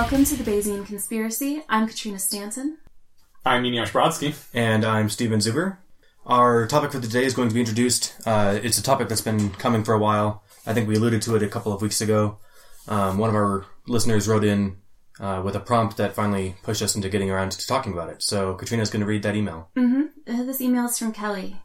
[0.00, 1.62] Welcome to the Bayesian Conspiracy.
[1.68, 2.78] I'm Katrina Stanton.
[3.44, 4.34] I'm Eneasz Brodsky.
[4.54, 5.76] And I'm Steven Zuber.
[6.24, 8.14] Our topic for today is going to be introduced.
[8.24, 10.42] Uh, it's a topic that's been coming for a while.
[10.66, 12.38] I think we alluded to it a couple of weeks ago.
[12.88, 14.78] Um, one of our listeners wrote in
[15.20, 18.22] uh, with a prompt that finally pushed us into getting around to talking about it.
[18.22, 19.68] So Katrina's going to read that email.
[19.76, 20.04] Mm-hmm.
[20.26, 21.58] Uh, this email is from Kelly.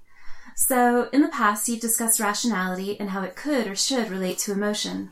[0.58, 4.54] So, in the past, you've discussed rationality and how it could or should relate to
[4.54, 5.12] emotion.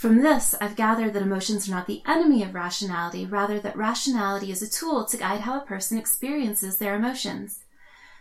[0.00, 4.50] From this, I've gathered that emotions are not the enemy of rationality, rather, that rationality
[4.50, 7.64] is a tool to guide how a person experiences their emotions.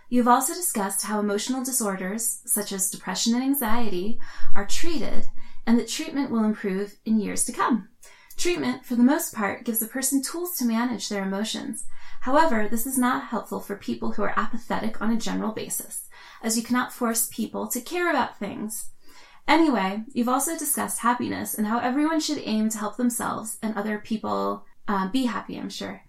[0.10, 4.20] You've also discussed how emotional disorders, such as depression and anxiety,
[4.54, 5.28] are treated,
[5.66, 7.88] and that treatment will improve in years to come.
[8.36, 11.86] Treatment, for the most part, gives a person tools to manage their emotions.
[12.20, 16.10] However, this is not helpful for people who are apathetic on a general basis,
[16.44, 18.90] as you cannot force people to care about things.
[19.50, 23.98] Anyway, you've also discussed happiness and how everyone should aim to help themselves and other
[23.98, 26.04] people uh, be happy, I'm sure.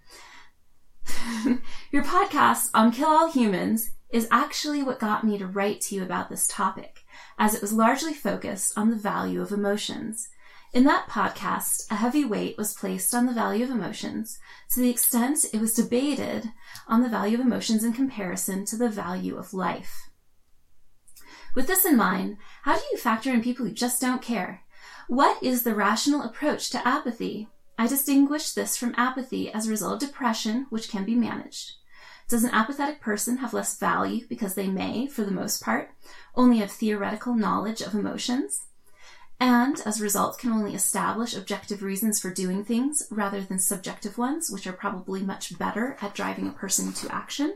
[1.91, 6.03] Your podcast on Kill All Humans is actually what got me to write to you
[6.03, 6.99] about this topic,
[7.39, 10.29] as it was largely focused on the value of emotions.
[10.71, 14.37] In that podcast, a heavy weight was placed on the value of emotions
[14.75, 16.51] to the extent it was debated
[16.87, 20.10] on the value of emotions in comparison to the value of life.
[21.53, 24.61] With this in mind, how do you factor in people who just don't care?
[25.07, 27.49] What is the rational approach to apathy?
[27.77, 31.73] I distinguish this from apathy as a result of depression, which can be managed.
[32.29, 35.91] Does an apathetic person have less value because they may, for the most part,
[36.35, 38.67] only have theoretical knowledge of emotions?
[39.37, 44.17] And as a result, can only establish objective reasons for doing things rather than subjective
[44.17, 47.55] ones, which are probably much better at driving a person to action?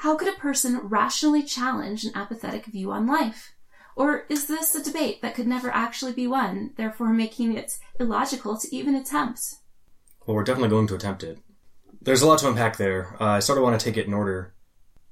[0.00, 3.52] How could a person rationally challenge an apathetic view on life?
[3.94, 8.56] Or is this a debate that could never actually be won, therefore making it illogical
[8.56, 9.56] to even attempt?
[10.24, 11.38] Well, we're definitely going to attempt it.
[12.00, 13.14] There's a lot to unpack there.
[13.20, 14.54] Uh, I sort of want to take it in order.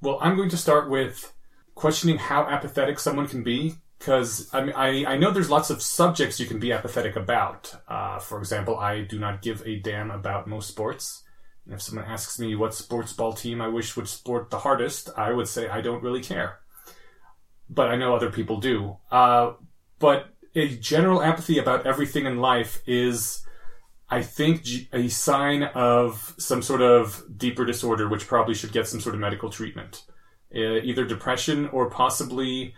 [0.00, 1.34] Well, I'm going to start with
[1.74, 5.82] questioning how apathetic someone can be, because I, mean, I, I know there's lots of
[5.82, 7.74] subjects you can be apathetic about.
[7.88, 11.24] Uh, for example, I do not give a damn about most sports.
[11.70, 15.32] If someone asks me what sports ball team I wish would sport the hardest, I
[15.32, 16.60] would say I don't really care.
[17.68, 18.96] But I know other people do.
[19.10, 19.52] Uh,
[19.98, 23.46] but a general apathy about everything in life is,
[24.08, 29.00] I think, a sign of some sort of deeper disorder, which probably should get some
[29.00, 30.04] sort of medical treatment.
[30.54, 32.74] Uh, either depression or possibly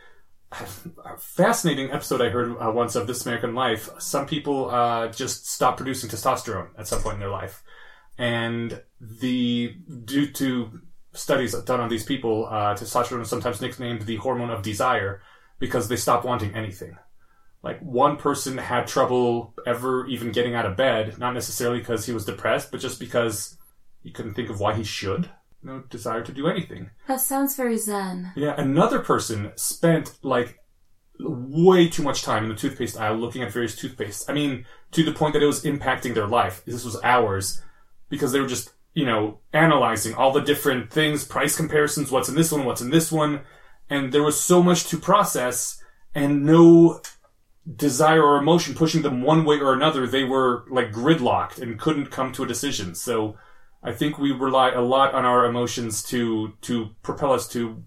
[0.53, 3.89] a fascinating episode I heard uh, once of This American Life.
[4.01, 7.63] Some people uh, just stop producing testosterone at some point in their life
[8.19, 10.81] and the due to
[11.13, 15.23] studies done on these people, uh, testosterone is sometimes nicknamed the hormone of desire
[15.59, 16.97] because they stop wanting anything.
[17.63, 22.13] Like one person had trouble ever even getting out of bed, not necessarily because he
[22.13, 23.59] was depressed, but just because
[24.03, 25.31] he couldn't think of why he should.
[25.63, 26.91] No desire to do anything.
[27.07, 28.33] That sounds very zen.
[28.35, 30.59] Yeah, another person spent like
[31.19, 34.25] way too much time in the toothpaste aisle looking at various toothpastes.
[34.29, 36.65] I mean, to the point that it was impacting their life.
[36.65, 37.61] This was hours
[38.11, 42.35] because they were just, you know, analyzing all the different things, price comparisons, what's in
[42.35, 43.41] this one, what's in this one.
[43.89, 45.83] And there was so much to process
[46.15, 47.01] and no
[47.77, 50.07] desire or emotion pushing them one way or another.
[50.07, 52.95] They were like gridlocked and couldn't come to a decision.
[52.95, 53.37] So
[53.83, 57.83] I think we rely a lot on our emotions to, to propel us to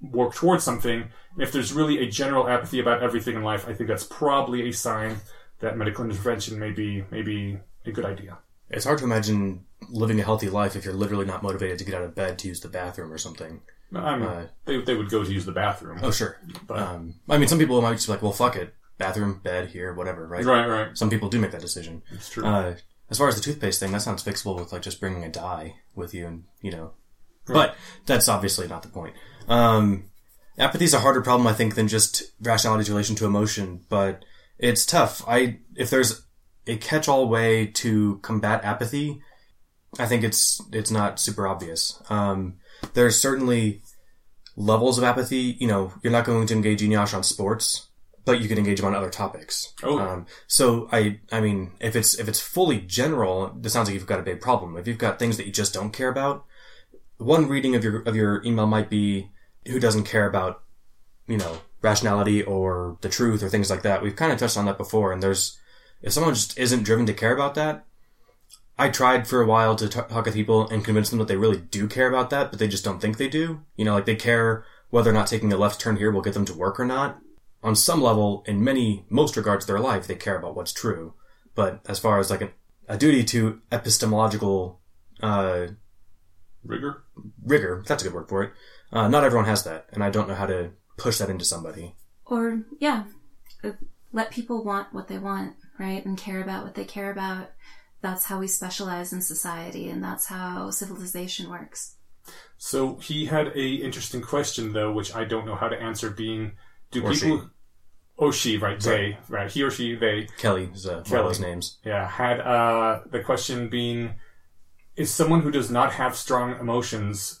[0.00, 1.08] work towards something.
[1.38, 4.72] If there's really a general apathy about everything in life, I think that's probably a
[4.72, 5.16] sign
[5.60, 8.38] that medical intervention may be, may be a good idea.
[8.72, 11.94] It's hard to imagine living a healthy life if you're literally not motivated to get
[11.94, 13.60] out of bed to use the bathroom or something.
[13.94, 15.98] I mean, uh, they, they would go to use the bathroom.
[16.02, 16.38] Oh, sure.
[16.66, 18.74] But, um, I mean, some people might just be like, well, fuck it.
[18.96, 20.44] Bathroom, bed, here, whatever, right?
[20.44, 20.96] Right, right.
[20.96, 22.02] Some people do make that decision.
[22.10, 22.46] It's true.
[22.46, 22.76] Uh,
[23.10, 25.74] as far as the toothpaste thing, that sounds fixable with like just bringing a dye
[25.94, 26.92] with you and, you know.
[27.46, 27.54] Right.
[27.54, 29.14] But that's obviously not the point.
[29.48, 30.10] Um,
[30.56, 34.24] apathy is a harder problem, I think, than just rationality's relation to emotion, but
[34.58, 35.22] it's tough.
[35.28, 36.22] I, if there's
[36.66, 39.22] a catch-all way to combat apathy,
[39.98, 42.02] I think it's it's not super obvious.
[42.08, 42.58] Um,
[42.94, 43.82] there's certainly
[44.56, 45.56] levels of apathy.
[45.58, 47.88] You know, you're not going to engage Eneasz on sports,
[48.24, 49.74] but you can engage him on other topics.
[49.82, 49.98] Oh.
[49.98, 54.06] Um, so I, I mean, if it's if it's fully general, it sounds like you've
[54.06, 54.76] got a big problem.
[54.76, 56.44] If you've got things that you just don't care about,
[57.18, 59.30] one reading of your of your email might be
[59.66, 60.62] who doesn't care about,
[61.26, 64.02] you know, rationality or the truth or things like that.
[64.02, 65.58] We've kind of touched on that before, and there's
[66.02, 67.84] if someone just isn't driven to care about that,
[68.78, 71.36] I tried for a while to t- talk with people and convince them that they
[71.36, 73.62] really do care about that, but they just don't think they do.
[73.76, 76.34] You know, like they care whether or not taking a left turn here will get
[76.34, 77.18] them to work or not.
[77.62, 81.14] On some level, in many, most regards of their life, they care about what's true.
[81.54, 82.50] But as far as like an
[82.88, 84.80] a duty to epistemological
[85.22, 85.68] uh,
[86.64, 87.04] Rigor?
[87.44, 87.82] rigor.
[87.86, 88.52] That's a good word for it.
[88.92, 91.96] Uh, not everyone has that, and I don't know how to push that into somebody.
[92.26, 93.04] Or, yeah,
[93.64, 93.72] uh,
[94.12, 96.04] let people want what they want, right?
[96.04, 97.50] And care about what they care about.
[98.00, 101.94] That's how we specialize in society, and that's how civilization works.
[102.56, 106.10] So he had a interesting question though, which I don't know how to answer.
[106.10, 106.52] Being,
[106.90, 107.38] do Or people?
[107.40, 107.44] she.
[108.18, 108.78] Oh, she, right?
[108.78, 109.50] They, right?
[109.50, 110.28] He or she, they.
[110.38, 111.30] Kelly is uh, one Kelly.
[111.32, 111.78] of names.
[111.84, 114.14] Yeah, had uh, the question being:
[114.96, 117.40] Is someone who does not have strong emotions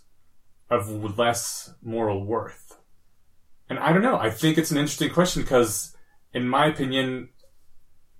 [0.70, 0.88] of
[1.18, 2.78] less moral worth?
[3.68, 4.18] And I don't know.
[4.18, 5.94] I think it's an interesting question because,
[6.32, 7.28] in my opinion,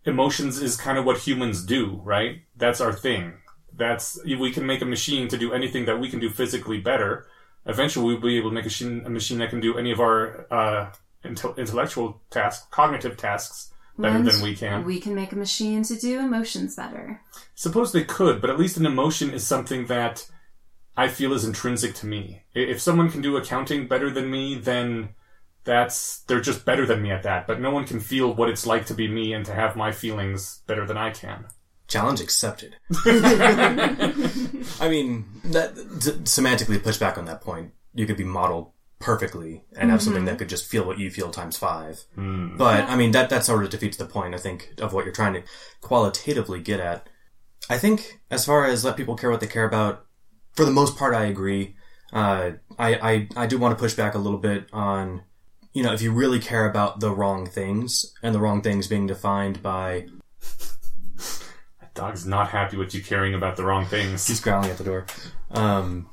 [0.05, 2.43] emotions is kind of what humans do, right?
[2.57, 3.35] That's our thing.
[3.75, 7.27] That's we can make a machine to do anything that we can do physically better.
[7.65, 10.01] Eventually, we'll be able to make a machine, a machine that can do any of
[10.01, 10.93] our uh,
[11.25, 14.85] intel- intellectual tasks, cognitive tasks, better And than we can.
[14.85, 17.21] We can make a machine to do emotions better.
[17.55, 20.29] Suppose they could, but at least an emotion is something that
[20.97, 22.43] I feel is intrinsic to me.
[22.55, 25.11] If someone can do accounting better than me, then
[25.65, 27.47] that's they're just better than me at that.
[27.47, 29.93] But no one can feel what it's like to be me and to have my
[29.93, 31.47] feelings better than I can.
[31.89, 32.77] Challenge accepted.
[33.05, 37.73] I mean, that to semantically push back on that point.
[37.95, 41.31] You could be modeled perfectly and have something that could just feel what you feel
[41.31, 42.05] times five.
[42.57, 44.35] But I mean, that that sort of defeats the point.
[44.35, 45.43] I think of what you're trying to
[45.81, 47.09] qualitatively get at.
[47.69, 50.07] I think as far as let people care what they care about,
[50.55, 51.77] for the most part, I agree.
[52.13, 55.23] Uh, I, I I do want to push back a little bit on,
[55.73, 59.07] you know, if you really care about the wrong things and the wrong things being
[59.07, 60.07] defined by
[61.81, 64.27] That dog's not happy with you caring about the wrong things.
[64.27, 65.07] He's growling at the door.
[65.51, 66.09] Um,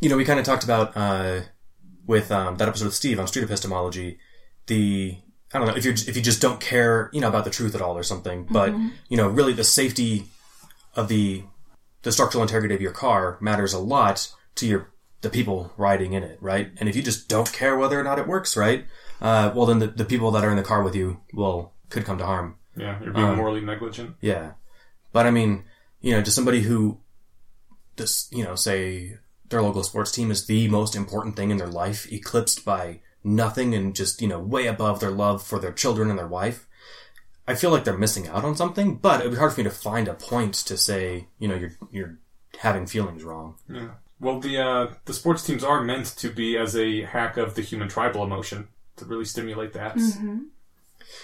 [0.00, 1.40] you know, we kind of talked about uh,
[2.06, 4.18] with um, that episode with Steve on street epistemology.
[4.66, 5.18] The
[5.52, 7.74] I don't know if you if you just don't care, you know, about the truth
[7.74, 8.46] at all or something.
[8.50, 8.74] But
[9.08, 10.24] you know, really, the safety
[10.94, 11.44] of the
[12.02, 14.90] the structural integrity of your car matters a lot to your
[15.20, 16.70] the people riding in it, right?
[16.78, 18.86] And if you just don't care whether or not it works, right?
[19.20, 22.04] Uh, well, then the, the people that are in the car with you will could
[22.04, 22.56] come to harm.
[22.76, 24.14] Yeah, you're being morally negligent.
[24.20, 24.52] Yeah.
[25.12, 25.64] But I mean,
[26.00, 27.00] you know, to somebody who
[27.96, 29.18] this, you know, say
[29.48, 33.74] their local sports team is the most important thing in their life, eclipsed by nothing
[33.74, 36.66] and just, you know, way above their love for their children and their wife.
[37.48, 39.70] I feel like they're missing out on something, but it'd be hard for me to
[39.70, 42.18] find a point to say, you know, you're you're
[42.58, 43.56] having feelings wrong.
[43.68, 43.92] Yeah.
[44.20, 47.62] Well, the uh, the sports teams are meant to be as a hack of the
[47.62, 49.96] human tribal emotion to really stimulate that.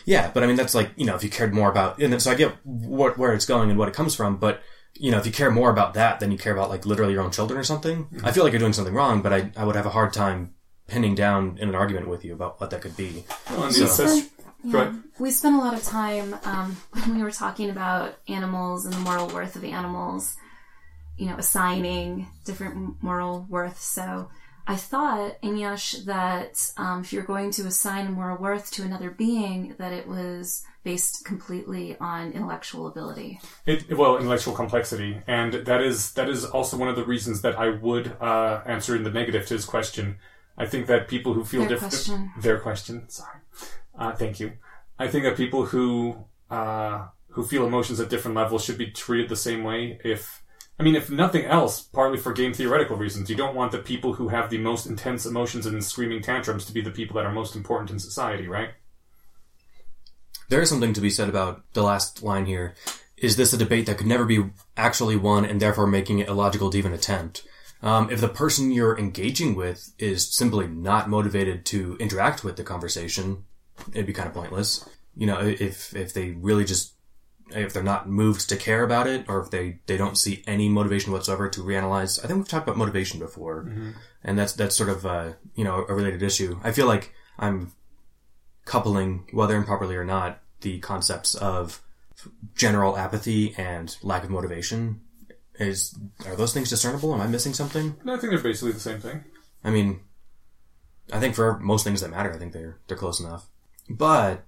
[0.04, 2.30] Yeah, but I mean that's like you know if you cared more about and so
[2.30, 4.62] I get what where it's going and what it comes from, but
[4.94, 7.22] you know if you care more about that than you care about like literally your
[7.22, 9.22] own children or something, I feel like you're doing something wrong.
[9.22, 10.54] But I I would have a hard time
[10.86, 13.24] pinning down in an argument with you about what that could be.
[13.50, 14.30] Well, So- ancest-
[14.66, 14.94] Yeah.
[15.18, 18.98] We spent a lot of time um, when we were talking about animals and the
[19.00, 20.36] moral worth of animals,
[21.16, 23.80] you know, assigning different moral worth.
[23.80, 24.28] So
[24.66, 29.74] I thought, Eneasz, that um, if you're going to assign moral worth to another being,
[29.78, 33.40] that it was based completely on intellectual ability.
[33.66, 37.58] It, well, intellectual complexity, and that is that is also one of the reasons that
[37.58, 40.16] I would uh, answer in the negative to his question.
[40.56, 42.30] I think that people who feel Their different, question.
[42.40, 43.40] their question, sorry,
[43.98, 44.52] uh, thank you.
[44.98, 49.28] I think that people who uh, who feel emotions at different levels should be treated
[49.28, 49.98] the same way.
[50.04, 50.43] If
[50.78, 54.14] I mean, if nothing else, partly for game theoretical reasons, you don't want the people
[54.14, 57.32] who have the most intense emotions and screaming tantrums to be the people that are
[57.32, 58.70] most important in society, right?
[60.48, 62.74] There is something to be said about the last line here.
[63.16, 66.70] Is this a debate that could never be actually won and therefore making it illogical
[66.70, 67.46] to even attempt?
[67.80, 72.64] Um, if the person you're engaging with is simply not motivated to interact with the
[72.64, 73.44] conversation,
[73.92, 74.88] it'd be kind of pointless.
[75.16, 76.93] You know, if if they really just
[77.50, 80.68] if they're not moved to care about it, or if they they don't see any
[80.68, 82.18] motivation whatsoever to reanalyze.
[82.22, 83.70] I think we've talked about motivation before,
[84.22, 86.58] and that's that's sort of uh, you know a related issue.
[86.62, 87.72] I feel like I'm
[88.64, 91.82] coupling, whether improperly or not, the concepts of
[92.54, 95.00] general apathy and lack of motivation.
[95.56, 95.96] Is
[96.26, 97.14] are those things discernible?
[97.14, 97.96] Am I missing something?
[98.00, 99.22] And I think they're basically the same thing.
[99.62, 100.00] I mean,
[101.12, 103.46] I think for most things that matter, I think they're they're close enough.
[103.88, 104.44] But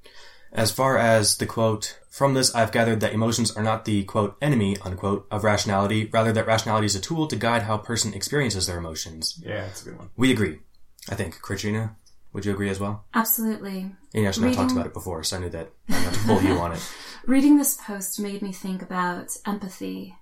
[0.52, 4.38] as far as the quote from this, I've gathered that emotions are not the quote
[4.40, 8.14] enemy unquote of rationality, rather that rationality is a tool to guide how a person
[8.14, 9.38] experiences their emotions.
[9.44, 10.08] Yeah, it's a good one.
[10.16, 10.60] We agree.
[11.10, 11.94] I think, Katrina,
[12.32, 13.04] would you agree as well?
[13.14, 13.92] Absolutely.
[14.14, 16.42] Eneasz and I talked about it before, so I knew that I had to pull
[16.42, 16.92] you on it.
[17.26, 20.14] Reading this post made me think about empathy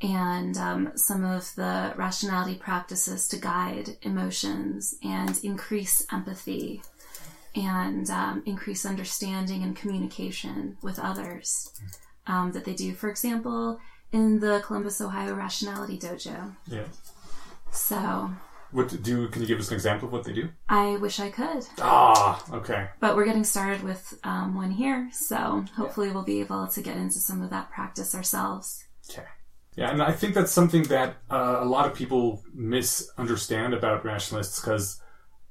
[0.00, 6.82] and um, some of the rationality practices to guide emotions and increase empathy
[7.56, 11.72] and um, increase understanding and communication with others.
[12.28, 12.92] um, that they do.
[12.92, 13.78] For example,
[14.12, 16.54] in the Columbus, Ohio Rationality Dojo.
[16.66, 16.84] Yeah.
[17.70, 18.30] So
[18.72, 19.28] What do?
[19.28, 20.48] Can you give us an example of what they do?
[20.68, 22.88] I wish I could, Ah, okay.
[23.00, 25.08] but we're getting started with um, one here.
[25.12, 28.84] So hopefully we'll be able to get into some of that practice ourselves.
[29.10, 29.26] Okay.
[29.76, 34.58] Yeah, and I think that's something that uh, a lot of people misunderstand about rationalists
[34.60, 35.00] because,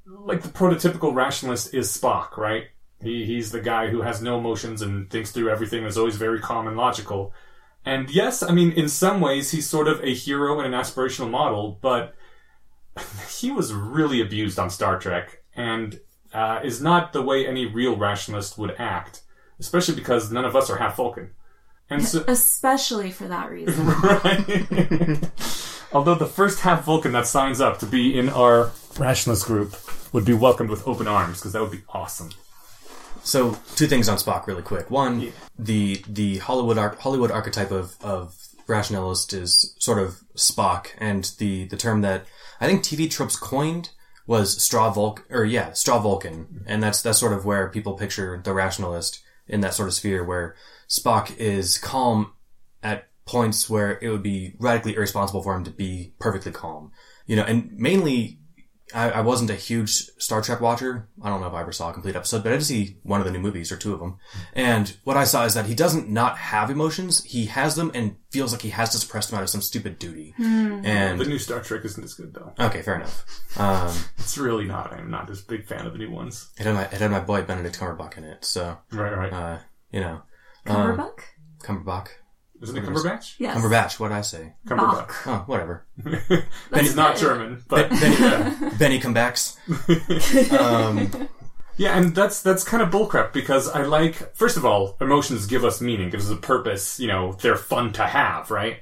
[0.05, 2.65] like, the prototypical rationalist is Spock, right?
[3.01, 6.15] He, he's the guy who has no emotions and thinks through everything and is always
[6.15, 7.33] very calm and logical.
[7.85, 11.29] And yes, I mean, in some ways, he's sort of a hero and an aspirational
[11.29, 12.15] model, but
[13.29, 15.99] he was really abused on Star Trek and
[16.33, 19.21] uh, is not the way any real rationalist would act,
[19.59, 21.31] especially because none of us are half Vulcan.
[21.89, 23.85] And so, Especially for that reason.
[23.87, 25.31] right?
[25.93, 29.75] Although the first half Vulcan that signs up to be in our rationalist group
[30.13, 32.31] would be welcomed with open arms because that would be awesome.
[33.23, 34.91] So two things on Spock, really quick.
[34.91, 38.35] One, the the Hollywood ar- Hollywood archetype of of
[38.67, 42.25] rationalist is sort of Spock, and the the term that
[42.61, 43.89] I think TV tropes coined
[44.27, 48.41] was straw Vulcan, or yeah, straw Vulcan, and that's that's sort of where people picture
[48.43, 50.55] the rationalist in that sort of sphere where
[50.87, 52.33] Spock is calm
[52.81, 56.91] at points where it would be radically irresponsible for him to be perfectly calm.
[57.25, 58.39] You know, and mainly
[58.93, 59.89] I, I wasn't a huge
[60.19, 61.09] Star Trek watcher.
[61.21, 63.19] I don't know if I ever saw a complete episode, but I did see one
[63.19, 64.17] of the new movies or two of them.
[64.53, 67.23] And what I saw is that he doesn't not have emotions.
[67.23, 69.97] He has them and feels like he has to suppress them out of some stupid
[69.97, 70.35] duty.
[70.39, 72.53] And The new Star Trek isn't as good though.
[72.59, 73.25] okay, fair enough.
[73.57, 74.93] Um, It's really not.
[74.93, 76.51] I'm not as big fan of the new ones.
[76.59, 79.33] it had my it had my boy Benedict Cumberbatch in it, so Right, right.
[79.33, 79.57] uh,
[79.91, 80.21] you know,
[80.67, 81.19] Cumberbuck?
[81.63, 82.09] Cumberbatch,
[82.61, 83.35] Isn't it Cumberbatch?
[83.37, 83.57] Yes.
[83.57, 83.99] Cumberbatch.
[83.99, 84.53] What did I say?
[84.67, 85.11] Cumberbatch.
[85.27, 85.85] Oh, whatever.
[86.73, 87.17] He's not.
[87.17, 89.57] German, but Benny, Benny Cumberbatch.
[90.51, 91.27] Um,
[91.77, 94.35] yeah, and that's that's kind of bullcrap because I like.
[94.35, 96.99] First of all, emotions give us meaning, gives us a purpose.
[96.99, 98.77] You know, they're fun to have, right?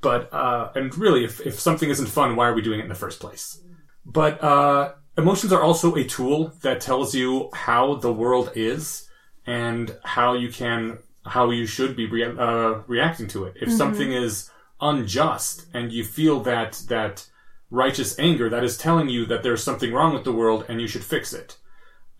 [0.00, 2.88] But uh, and really, if if something isn't fun, why are we doing it in
[2.88, 3.60] the first place?
[4.04, 9.08] But uh, emotions are also a tool that tells you how the world is
[9.46, 13.54] and how you can how you should be rea- uh, reacting to it.
[13.60, 17.28] If something is unjust and you feel that that
[17.70, 20.86] righteous anger, that is telling you that there's something wrong with the world and you
[20.86, 21.56] should fix it.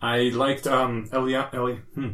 [0.01, 1.49] I liked um, Elia.
[1.53, 2.09] Eli, hmm,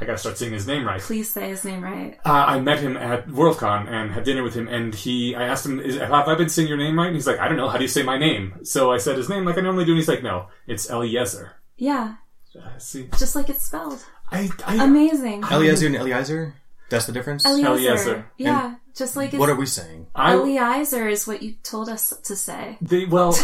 [0.00, 1.00] I gotta start saying his name right.
[1.00, 2.16] Please say his name right.
[2.24, 5.34] Uh, I met him at Worldcon and had dinner with him, and he.
[5.34, 7.48] I asked him, Is, "Have I been saying your name right?" And he's like, "I
[7.48, 7.68] don't know.
[7.68, 9.92] How do you say my name?" So I said his name like I normally do,
[9.92, 12.16] and he's like, "No, it's Eliezer." Yeah,
[12.56, 14.04] Uh, see, just like it's spelled.
[14.34, 15.44] I, I Amazing.
[15.50, 16.54] Eliezer and Eliezer.
[16.90, 17.44] That's the difference.
[17.46, 17.70] Eliezer.
[17.70, 18.26] Eliezer.
[18.36, 20.06] Yeah, just like What are we saying?
[20.14, 22.78] I, Eliezer is what you told us to say.
[22.80, 23.34] they, well,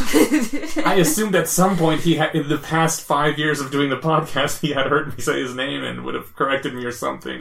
[0.85, 3.97] I assumed at some point he had, in the past five years of doing the
[3.97, 7.41] podcast, he had heard me say his name and would have corrected me or something.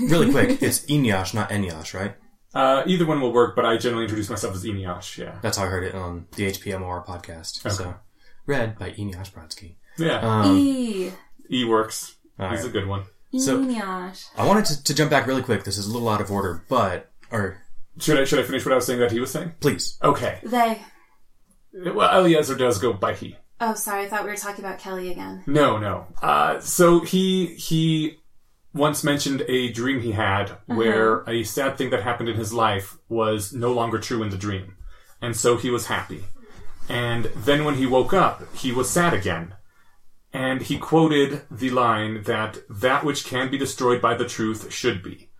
[0.00, 2.14] Really quick, it's Inyash, not Enyash, right?
[2.54, 5.18] Uh, either one will work, but I generally introduce myself as Inyash.
[5.18, 7.68] Yeah, That's how I heard it on the HPMOR podcast.
[7.72, 7.96] So,
[8.46, 9.74] read by Inyash Brodsky.
[9.98, 10.20] yeah.
[10.20, 11.10] Um, E.
[11.50, 12.13] E works.
[12.38, 12.68] All He's right.
[12.68, 13.04] a good one.
[13.38, 14.26] So- Enyash.
[14.36, 15.64] I wanted to, to jump back really quick.
[15.64, 17.58] This is a little out of order, but or
[17.98, 19.54] Should I should I finish what I was saying that he was saying?
[19.60, 19.98] please.
[20.02, 20.38] Okay.
[20.42, 20.80] They.
[21.72, 23.36] Well, Eliezer does go by he.
[23.60, 24.04] Oh, sorry.
[24.04, 25.42] I thought we were talking about Kelly again.
[25.46, 26.06] No, no.
[26.22, 28.18] Uh, so he he
[28.72, 32.96] once mentioned a dream he had where a sad thing that happened in his life
[33.08, 34.76] was no longer true in the dream,
[35.20, 36.24] and so he was happy.
[36.88, 39.54] And then when he woke up, he was sad again.
[40.34, 45.00] And he quoted the line that that which can be destroyed by the truth should
[45.00, 45.30] be.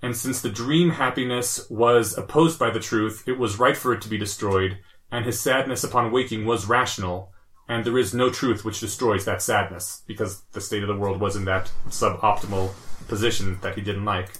[0.00, 4.00] And since the dream happiness was opposed by the truth, it was right for it
[4.02, 4.78] to be destroyed,
[5.10, 7.32] and his sadness upon waking was rational,
[7.68, 11.20] and there is no truth which destroys that sadness, because the state of the world
[11.20, 12.72] was in that suboptimal
[13.08, 14.30] position that he didn't like.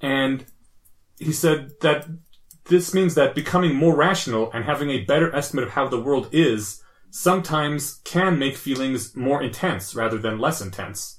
[0.00, 0.46] And
[1.18, 2.08] he said that
[2.64, 6.28] this means that becoming more rational and having a better estimate of how the world
[6.32, 6.82] is
[7.16, 11.18] sometimes can make feelings more intense rather than less intense.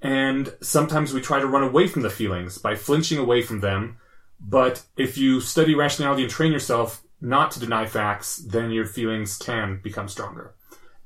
[0.00, 3.98] And sometimes we try to run away from the feelings by flinching away from them.
[4.40, 9.36] But if you study rationality and train yourself not to deny facts, then your feelings
[9.36, 10.54] can become stronger.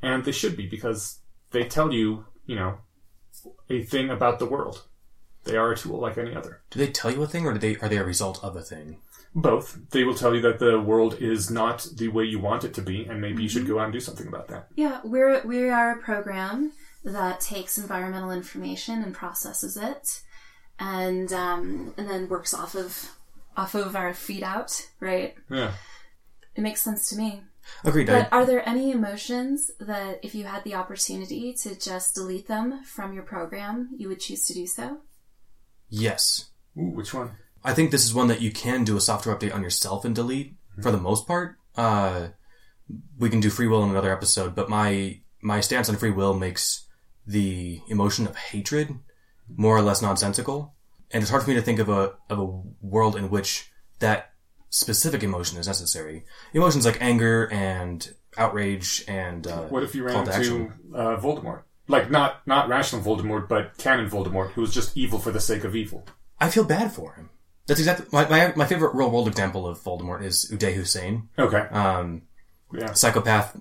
[0.03, 1.21] And they should be because
[1.53, 2.79] they tell you, you know,
[3.71, 4.85] a thing about the world.
[5.45, 6.61] They are a tool like any other.
[6.69, 8.63] Do they tell you a thing, or do they are they a result of a
[8.63, 8.99] thing?
[9.35, 9.79] Both.
[9.91, 12.83] They will tell you that the world is not the way you want it to
[12.83, 14.69] be, and maybe you should go out and do something about that.
[14.75, 16.73] Yeah, we're we are a program
[17.05, 20.23] that takes environmental information and processes it,
[20.79, 23.15] and um, and then works off of
[23.57, 24.89] off of our feed out.
[25.01, 25.35] Right.
[25.51, 25.73] Yeah.
[26.55, 27.43] It makes sense to me.
[27.85, 28.07] Agreed.
[28.07, 32.49] But I, are there any emotions that, if you had the opportunity to just delete
[32.49, 34.99] them from your program, you would choose to do so?
[35.91, 36.51] yes.
[36.77, 37.33] Ooh, which one?
[37.65, 40.15] I think this is one that you can do a software update on yourself and
[40.15, 41.57] delete for the most part.
[41.77, 42.29] Uh,
[43.19, 46.35] we can do free will in another episode, but my my stance on free will
[46.35, 46.87] makes
[47.27, 48.95] the emotion of hatred
[49.55, 50.75] more or less nonsensical,
[51.11, 52.47] and it's hard for me to think of a of a
[52.81, 54.33] world in which that
[54.71, 56.25] specific emotion is necessary.
[56.55, 61.63] Emotions like anger and outrage and uh, What if you ran into uh, Voldemort?
[61.89, 65.65] Like not not rational Voldemort, but canon Voldemort, who was just evil for the sake
[65.65, 66.07] of evil.
[66.41, 67.31] I feel bad for him.
[67.69, 71.29] That's exactly my, my my favorite real world example of Voldemort is Uday Hussein.
[71.39, 71.59] Okay.
[71.59, 72.23] Um,
[72.73, 72.95] yeah.
[72.95, 73.61] psychopath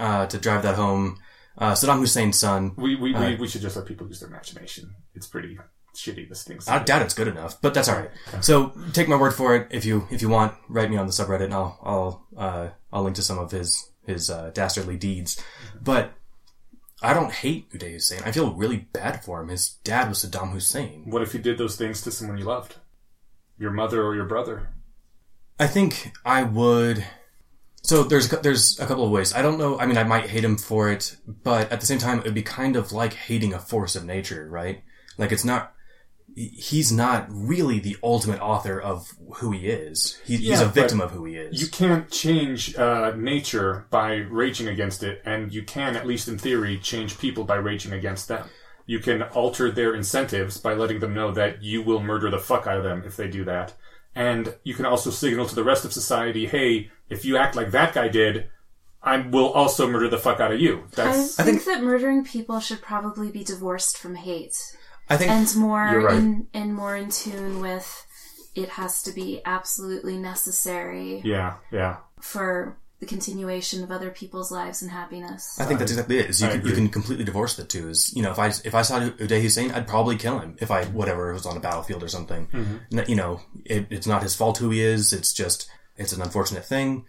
[0.00, 1.18] uh, to drive that home.
[1.56, 2.72] Uh, Saddam Hussein's son.
[2.76, 4.94] We we, uh, we we should just let people use their imagination.
[5.14, 5.58] It's pretty
[5.94, 6.28] shitty.
[6.28, 6.58] This thing.
[6.66, 8.10] I doubt it's good enough, but that's all right.
[8.40, 9.68] So take my word for it.
[9.70, 13.02] If you if you want, write me on the subreddit, and I'll I'll uh, I'll
[13.02, 15.40] link to some of his his uh, dastardly deeds.
[15.80, 16.14] But
[17.02, 18.22] I don't hate Uday Hussein.
[18.24, 19.48] I feel really bad for him.
[19.48, 21.04] His dad was Saddam Hussein.
[21.10, 22.76] What if he did those things to someone you loved,
[23.58, 24.70] your mother or your brother?
[25.58, 27.04] I think I would.
[27.82, 29.34] So there's there's a couple of ways.
[29.34, 29.78] I don't know.
[29.78, 32.34] I mean, I might hate him for it, but at the same time, it would
[32.34, 34.82] be kind of like hating a force of nature, right?
[35.18, 35.72] Like it's not.
[36.36, 40.18] He's not really the ultimate author of who he is.
[40.24, 41.60] He, he's a victim of who he is.
[41.60, 46.36] You can't change uh, nature by raging against it, and you can, at least in
[46.36, 48.48] theory, change people by raging against them.
[48.86, 52.66] You can alter their incentives by letting them know that you will murder the fuck
[52.66, 53.74] out of them if they do that.
[54.14, 57.72] And you can also signal to the rest of society, hey, if you act like
[57.72, 58.48] that guy did,
[59.02, 60.84] I will also murder the fuck out of you.
[60.92, 64.56] I That's think, that murdering people should probably be divorced from hate
[65.08, 66.16] I think and more You're right.
[66.16, 68.06] in and more in tune with
[68.54, 71.98] it has to be absolutely necessary yeah, yeah.
[72.20, 75.58] for the continuation of other people's lives and happiness.
[75.60, 76.30] I think that's exactly it.
[76.30, 77.88] Is you I can, you can completely divorce the two.
[77.90, 80.70] Is you know if I if I saw Uday Hussein, I'd probably kill him if
[80.70, 82.46] I whatever was on a battlefield or something.
[82.48, 83.00] Mm-hmm.
[83.06, 85.12] You know, it, it's not his fault who he is.
[85.12, 87.04] It's just it's an unfortunate thing.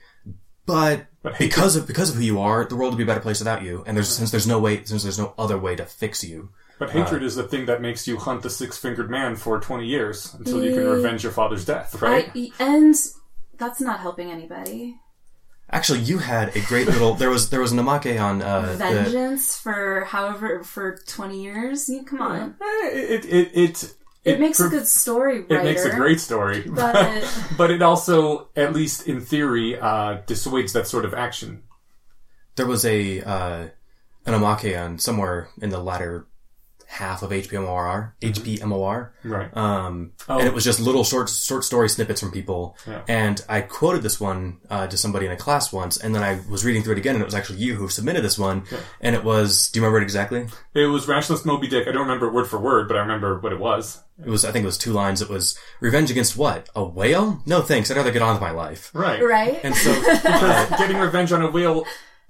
[0.65, 3.19] But, But because of because of who you are, the world would be a better
[3.19, 3.83] place without you.
[3.87, 6.49] And there's since there's no way since there's no other way to fix you.
[6.77, 9.85] But hatred is the thing that makes you hunt the six fingered man for 20
[9.85, 10.89] years until you can Yeah.
[10.89, 12.29] revenge your father's death, right?
[12.35, 12.93] I, and
[13.57, 14.99] that's not helping anybody.
[15.75, 17.15] Actually, you had a great little.
[17.15, 21.89] There was there was an omake on uh, the, Vengeance for however for twenty years.
[21.89, 25.59] You come on, Eh, it, it, it, it, makes a good story writer.
[25.59, 30.71] It makes a great story, but- but it also, at least in theory, uh, dissuades
[30.73, 31.63] that sort of action.
[32.55, 33.67] there was a uh,
[34.25, 36.25] an omake on somewhere in the latter
[36.87, 39.09] half of HPMOR HPMOR.
[39.23, 39.55] Right.
[39.57, 40.39] Um, Oh.
[40.39, 42.77] and it was just little short short story snippets from people.
[42.87, 43.01] Yeah.
[43.07, 46.39] And I quoted this one uh, to somebody in a class once, and then I
[46.49, 48.63] was reading through it again, and it was actually you who submitted this one.
[49.01, 50.47] And it was, do you remember it exactly?
[50.73, 51.87] It was Rationalist Moby Dick.
[51.87, 54.01] I don't remember it word for word, but I remember what it was.
[54.23, 55.21] It was, I think it was two lines.
[55.21, 56.69] It was revenge against what?
[56.75, 57.41] A whale?
[57.45, 57.91] No thanks.
[57.91, 58.89] I'd rather get on with my life.
[58.93, 59.21] Right.
[59.21, 59.59] right.
[59.63, 61.83] And so, Because getting revenge on a whale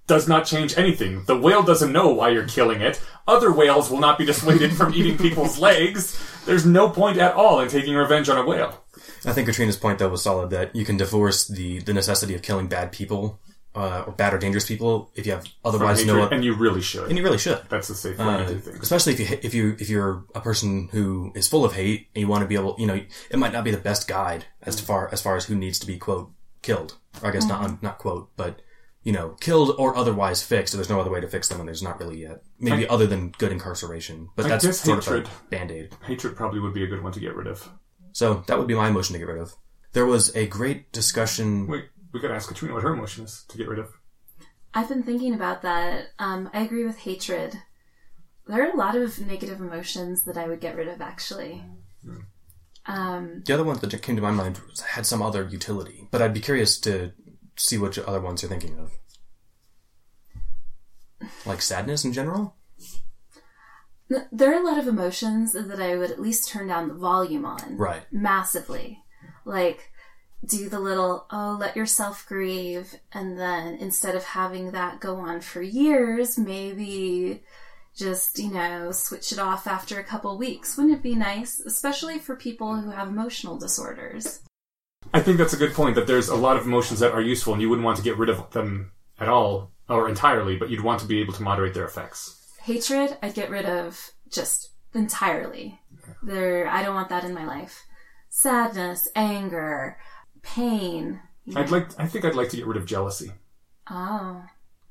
[0.08, 1.24] does not change anything.
[1.26, 3.02] The whale doesn't know why you're killing it.
[3.28, 6.20] Other whales will not be dissuaded from eating people's legs.
[6.46, 8.84] There's no point at all in taking revenge on a whale.
[9.26, 12.44] I think Katrina's point though was solid that you can divorce the the necessity of
[12.44, 13.39] killing bad people
[13.74, 16.28] uh, or bad or dangerous people if you have otherwise no.
[16.30, 17.10] And you really should.
[17.10, 17.60] And you really should.
[17.68, 18.80] That's the safe way Uh, to do things.
[18.84, 22.22] especially if you if you if you're a person who is full of hate and
[22.22, 24.80] you want to be able you know it might not be the best guide as
[24.80, 27.98] far as far as who needs to be quote killed or I guess not not
[27.98, 28.62] quote but
[29.06, 31.82] you know killed or otherwise fixed there's no other way to fix them and there's
[31.84, 35.28] not really yet maybe other than good incarceration but I that's guess sort hatred.
[35.28, 37.70] of a band-aid Hatred probably would be a good one to get rid of.
[38.12, 39.56] so that would be my emotion to get rid of
[39.94, 43.58] there was a great discussion Wait, we gotta ask Katrina what her emotion is to
[43.58, 43.89] get rid of.
[44.74, 46.08] I've been thinking about that.
[46.20, 47.56] Um, I agree with hatred.
[48.48, 51.63] There are a lot of negative emotions that I would get rid of, actually.
[52.86, 56.34] Um, the other ones that came to my mind had some other utility but I'd
[56.34, 57.13] be curious to
[57.56, 58.91] see what other ones you're thinking of
[61.46, 62.56] like sadness in general
[64.32, 67.46] there are a lot of emotions that I would at least turn down the volume
[67.46, 67.78] on.
[67.78, 69.00] right Massively.
[69.46, 69.91] Like,
[70.46, 75.41] do the little, oh, let yourself grieve, and then instead of having that go on
[75.41, 77.41] for years, maybe
[77.96, 80.78] just, you know, switch it off after a couple weeks.
[80.78, 81.60] Wouldn't it be nice?
[81.60, 84.41] Especially for people who have emotional disorders.
[85.13, 85.96] I think that's a good point.
[85.96, 88.18] That there's a lot of emotions that are useful, and you wouldn't want to get
[88.18, 91.74] rid of them at all or entirely, but you'd want to be able to moderate
[91.74, 92.41] their effects.
[92.63, 95.80] Hatred, I'd get rid of just entirely.
[96.24, 97.84] There, I don't want that in my life.
[98.30, 99.98] Sadness, anger,
[100.41, 101.22] pain.
[101.56, 101.88] I'd like.
[102.00, 103.32] I think I'd like to get rid of jealousy.
[103.89, 104.44] Oh,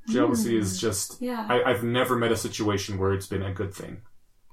[0.08, 1.18] Jealousy is just.
[1.18, 1.24] Hmm.
[1.24, 1.46] Yeah.
[1.48, 4.02] I, I've never met a situation where it's been a good thing.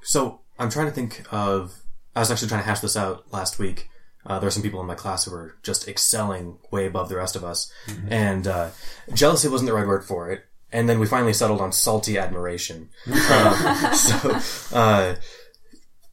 [0.02, 1.82] So I'm trying to think of
[2.15, 3.89] I was actually trying to hash this out last week.
[4.25, 7.15] Uh, there were some people in my class who were just excelling way above the
[7.15, 7.71] rest of us,
[8.10, 8.69] and uh,
[9.13, 10.45] jealousy wasn't the right word for it.
[10.73, 12.89] And then we finally settled on salty admiration.
[13.07, 14.39] Um, so,
[14.73, 15.15] uh,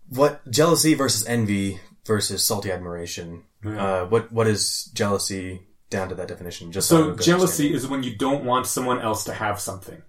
[0.09, 3.44] what jealousy versus envy versus salty admiration?
[3.64, 6.73] Uh, what what is jealousy down to that definition?
[6.73, 10.03] Just so, So jealousy is when you don't want someone else to have something,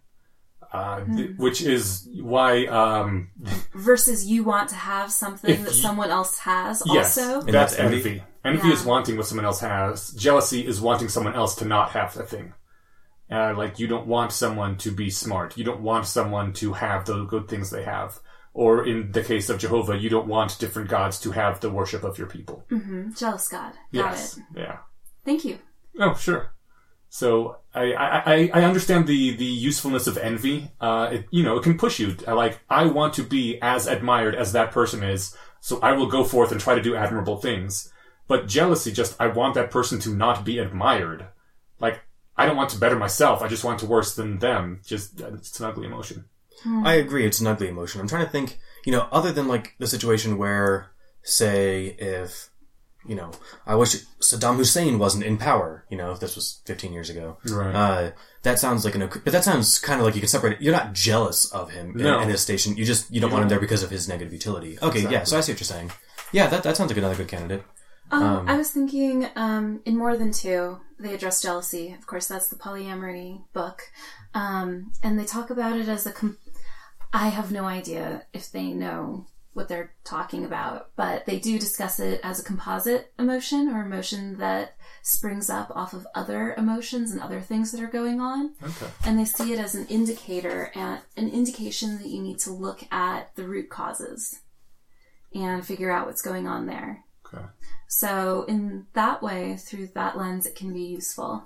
[0.71, 3.29] uh, th- which is why um,
[3.73, 7.41] Versus you want to have something that you- someone else has yes, also.
[7.41, 7.95] And that's that's envy?
[8.09, 8.23] envy.
[8.45, 8.73] Envy Yeah.
[8.73, 10.11] is wanting what someone else has.
[10.13, 12.53] Jealousy is wanting someone else to not have a thing.
[13.31, 15.57] Uh, like you don't want someone to be smart.
[15.57, 18.19] You don't want someone to have the good things they have.
[18.53, 22.03] Or in the case of Jehovah, you don't want different gods to have the worship
[22.03, 22.65] of your people.
[22.69, 23.73] hmm Jealous God.
[23.93, 24.37] Got yes.
[24.37, 24.43] it.
[24.55, 24.77] Yeah.
[25.25, 25.59] Thank you.
[25.99, 26.53] Oh, sure.
[27.09, 30.71] So I, I, I- I understand the, the usefulness of envy.
[30.79, 32.15] Uh, it, you know, it can push you.
[32.27, 36.07] I Like, I want to be as admired as that person is, so I will
[36.07, 37.91] go forth and try to do admirable things.
[38.27, 41.27] But jealousy, just, I want that person to not be admired.
[41.79, 42.01] Like,
[42.37, 43.41] I don't want to better myself.
[43.41, 44.81] I just want to worse than them.
[44.85, 46.25] Just, it's an ugly emotion.
[46.85, 47.25] I agree.
[47.25, 47.99] It's an ugly emotion.
[48.01, 50.91] I'm trying to think, you know, other than like the situation where,
[51.23, 52.48] say, if,
[53.09, 53.31] you know,
[53.65, 57.37] I wish Saddam Hussein wasn't in power, you know, if this was 15 years ago.
[57.49, 57.73] Right.
[57.75, 58.11] Uh,
[58.43, 60.61] that sounds like an, but that sounds kind of like you can separate it.
[60.61, 62.19] You're not jealous of him in, No.
[62.21, 62.77] in his station.
[62.77, 64.77] You just, you don't want him there because of his negative utility.
[64.81, 65.01] Okay.
[65.09, 65.23] Yeah.
[65.25, 65.91] So I see what you're saying.
[66.31, 66.47] Yeah.
[66.47, 67.63] That, that sounds like another good candidate.
[68.11, 71.93] Um, I was thinking, um, in more than two, they address jealousy.
[71.93, 73.83] Of course, that's the polyamory book,
[74.33, 76.11] um, and they talk about it as a.
[76.11, 76.37] Com-
[77.13, 81.99] I have no idea if they know what they're talking about, but they do discuss
[81.99, 87.19] it as a composite emotion or emotion that springs up off of other emotions and
[87.19, 88.53] other things that are going on.
[88.61, 88.87] Okay.
[89.05, 92.83] And they see it as an indicator and an indication that you need to look
[92.91, 94.39] at the root causes
[95.33, 97.03] and figure out what's going on there.
[97.25, 97.45] Okay.
[97.87, 101.43] So, in that way, through that lens, it can be useful.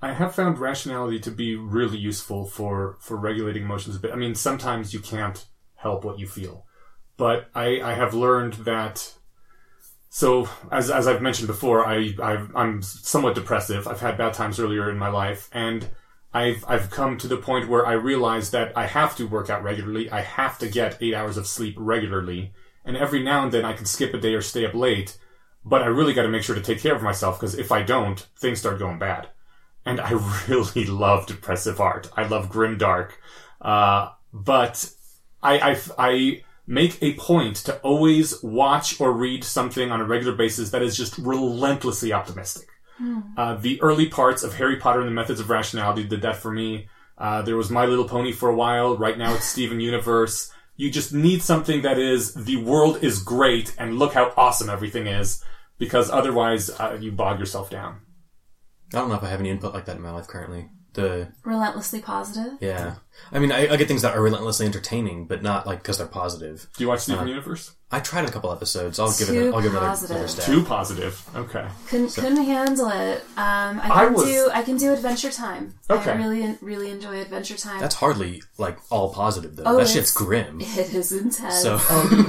[0.00, 4.12] I have found rationality to be really useful for, for regulating emotions a bit.
[4.12, 6.66] I mean, sometimes you can't help what you feel.
[7.18, 9.12] But I, I have learned that,
[10.08, 13.86] so as, as I've mentioned before, I, I've, I'm somewhat depressive.
[13.86, 15.88] I've had bad times earlier in my life and
[16.32, 19.62] I've, I've come to the point where I realize that I have to work out
[19.62, 20.10] regularly.
[20.10, 22.52] I have to get eight hours of sleep regularly.
[22.86, 25.18] And every now and then I can skip a day or stay up late.
[25.64, 27.82] But I really got to make sure to take care of myself because if I
[27.82, 29.28] don't, things start going bad
[29.88, 30.10] and I
[30.48, 32.10] really love depressive art.
[32.16, 33.18] I love grim dark,
[33.60, 34.90] uh, but
[35.42, 40.36] I, I I make a point to always watch or read something on a regular
[40.36, 42.68] basis that is just relentlessly optimistic.
[43.38, 46.52] Uh, the early parts of Harry Potter and the Methods of Rationality did that for
[46.52, 46.88] me.
[47.16, 48.96] Uh, there was My Little Pony for a while.
[48.98, 50.52] Right now it's Steven Universe.
[50.76, 55.06] You just need something that is the world is great and look how awesome everything
[55.06, 55.42] is,
[55.78, 58.02] because otherwise uh, you bog yourself down.
[58.92, 60.68] I don't know if I have any input like that in my life currently.
[60.94, 62.54] The, Relentlessly positive.
[62.60, 62.96] yeah.
[63.32, 66.06] I mean, I, I get things that are relentlessly entertaining, but not like because they're
[66.06, 66.66] positive.
[66.76, 67.72] Do you watch Steven Universe?
[67.90, 68.98] I tried a couple episodes.
[68.98, 69.32] I'll give it.
[69.32, 70.16] Too A, I'll give it another, positive.
[70.16, 70.44] another stab.
[70.46, 71.28] Too positive.
[71.34, 71.66] Okay.
[71.88, 73.20] Couldn't, couldn't handle it.
[73.36, 75.74] Um, I I can was- do I can do Adventure Time.
[75.90, 76.10] Okay.
[76.12, 77.80] I really really enjoy Adventure Time.
[77.80, 79.64] That's hardly like all positive though.
[79.66, 80.60] Oh, that shit's grim.
[80.62, 81.60] it is intense.
[81.62, 81.78] So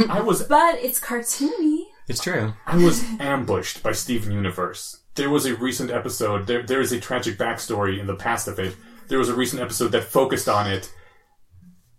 [0.09, 1.83] I was but it's cartoony.
[2.07, 2.53] it's true.
[2.65, 4.98] I was ambushed by Steven Universe.
[5.19, 6.47] There was a recent episode.
[6.47, 8.73] There there is a tragic backstory in the past of it.
[9.10, 10.89] There was a recent episode that focused on it,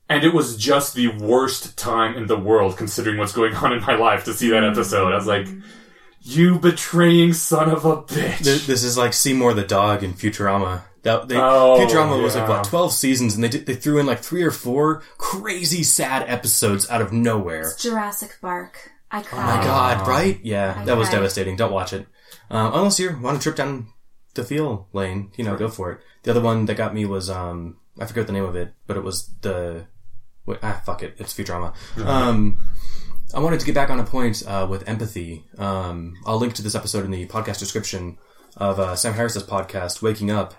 [0.08, 3.82] and it was just the worst time in the world considering what's going on in
[3.82, 4.72] my life to see that mm-hmm.
[4.72, 5.12] episode.
[5.12, 5.46] I was like,
[6.22, 10.84] "You betraying son of a bitch!" Th- This is like Seymour the dog in Futurama.
[11.02, 12.56] That they, Oh, Futurama was like yeah.
[12.56, 16.26] what twelve seasons, and they did, they threw in like three or four crazy sad
[16.26, 17.74] episodes out of nowhere.
[17.78, 18.92] Jurassic Bark.
[19.10, 19.42] I cried.
[19.42, 20.08] Oh my god!
[20.08, 20.40] Right?
[20.42, 21.56] Yeah, I that was devastating.
[21.56, 22.06] Don't watch it
[22.50, 23.88] um, unless you want to trip down
[24.34, 25.30] the feel lane.
[25.36, 26.00] You know, go for it.
[26.22, 28.96] The other one that got me was um, I forget the name of it, but
[28.96, 29.86] it was the
[30.46, 31.74] wait, ah fuck it, it's Futurama.
[32.04, 32.58] Um,
[33.34, 35.44] I wanted to get back on a point uh, with empathy.
[35.56, 38.18] Um, I'll link to this episode in the podcast description
[38.56, 40.54] of uh, Sam Harris's podcast, Waking Up.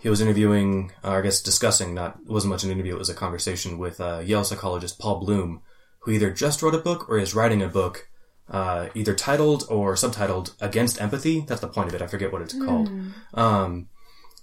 [0.00, 3.08] He was interviewing, uh, I guess discussing, not, it wasn't much an interview, it was
[3.08, 5.62] a conversation with uh, Yale psychologist Paul Bloom,
[6.00, 8.09] who either just wrote a book or is writing a book,
[8.50, 11.40] uh, either titled or subtitled Against Empathy.
[11.40, 12.02] That's the point of it.
[12.02, 12.88] I forget what it's called.
[13.34, 13.88] Um,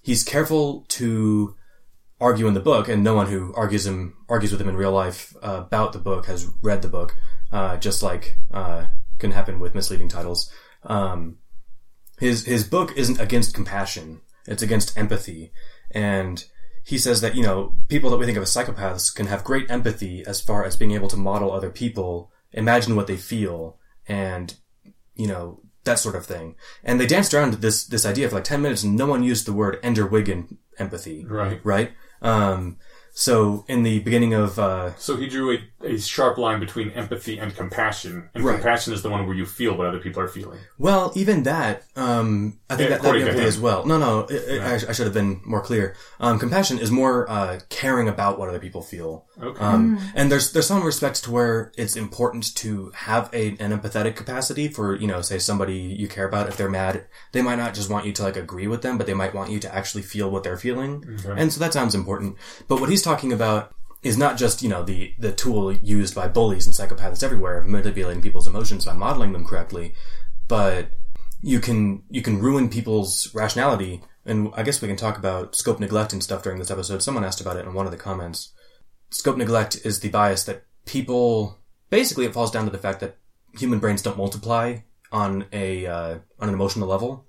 [0.01, 1.55] he's careful to
[2.19, 4.91] argue in the book, and no one who argues him argues with him in real
[4.91, 7.15] life uh, about the book has read the book.
[7.51, 8.85] Uh, just like uh,
[9.19, 10.51] can happen with misleading titles.
[10.83, 11.37] Um,
[12.19, 15.51] his his book isn't against compassion; it's against empathy,
[15.91, 16.43] and
[16.83, 19.69] he says that you know people that we think of as psychopaths can have great
[19.69, 23.76] empathy as far as being able to model other people imagine what they feel
[24.07, 24.55] and,
[25.15, 26.55] you know, that sort of thing.
[26.83, 29.45] And they danced around this, this idea for like 10 minutes and no one used
[29.45, 31.25] the word Ender Wiggin empathy.
[31.25, 31.59] Right.
[31.63, 31.91] Right?
[32.21, 32.77] Um,
[33.11, 37.37] so in the beginning of, uh, So he drew a, a sharp line between empathy
[37.37, 38.55] and compassion, and Right.
[38.55, 40.59] compassion is the one where you feel what other people are feeling.
[40.79, 43.85] Well, even that, um, I think Yeah, that, that according to empathy as well.
[43.85, 45.95] No, no, it, it, I, I should have been more clear.
[46.19, 49.25] Um, compassion is more uh, caring about what other people feel.
[49.39, 49.59] Okay.
[49.63, 54.15] Um, and there's there's some respects to where it's important to have a, an empathetic
[54.15, 57.75] capacity for you know say somebody you care about if they're mad they might not
[57.75, 60.01] just want you to like agree with them but they might want you to actually
[60.01, 61.39] feel what they're feeling Okay.
[61.39, 62.35] and so that sounds important
[62.67, 66.27] but what he's talking about is not just you know the the tool used by
[66.27, 69.93] bullies and psychopaths everywhere of manipulating people's emotions by modeling them correctly
[70.47, 70.89] but
[71.41, 75.79] you can you can ruin people's rationality and I guess we can talk about scope
[75.79, 77.01] neglect and stuff during this episode.
[77.01, 78.51] Someone asked about it in one of the comments.
[79.10, 83.17] Scope neglect is the bias that people basically it falls down to the fact that
[83.57, 84.79] human brains don't multiply
[85.13, 87.25] on a uh, on an emotional level.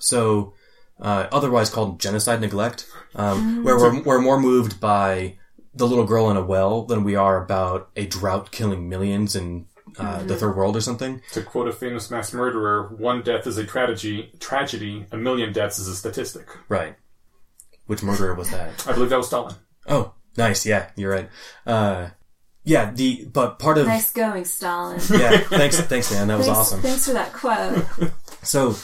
[0.00, 0.54] So
[1.00, 5.38] uh, otherwise called genocide neglect, um, where we're, we're more moved by
[5.74, 9.66] the little girl in a well than we are about a drought killing millions in
[9.98, 11.20] uh, the third world or something.
[11.32, 15.78] to quote a famous mass murderer, one death is a tragedy, tragedy, a million deaths
[15.78, 16.48] is a statistic.
[16.68, 16.96] Right.
[17.86, 18.86] Which murderer was that?
[18.88, 19.54] I believe that was Stalin.
[19.86, 20.64] Oh, nice.
[20.64, 21.28] Yeah, you're right.
[21.66, 22.08] Uh,
[22.64, 24.98] yeah, the but part of Nice going, Stalin.
[25.10, 25.38] yeah.
[25.38, 26.28] Thanks, thanks, man.
[26.28, 26.80] That was thanks, awesome.
[26.80, 27.84] Thanks for that quote.
[28.42, 28.74] So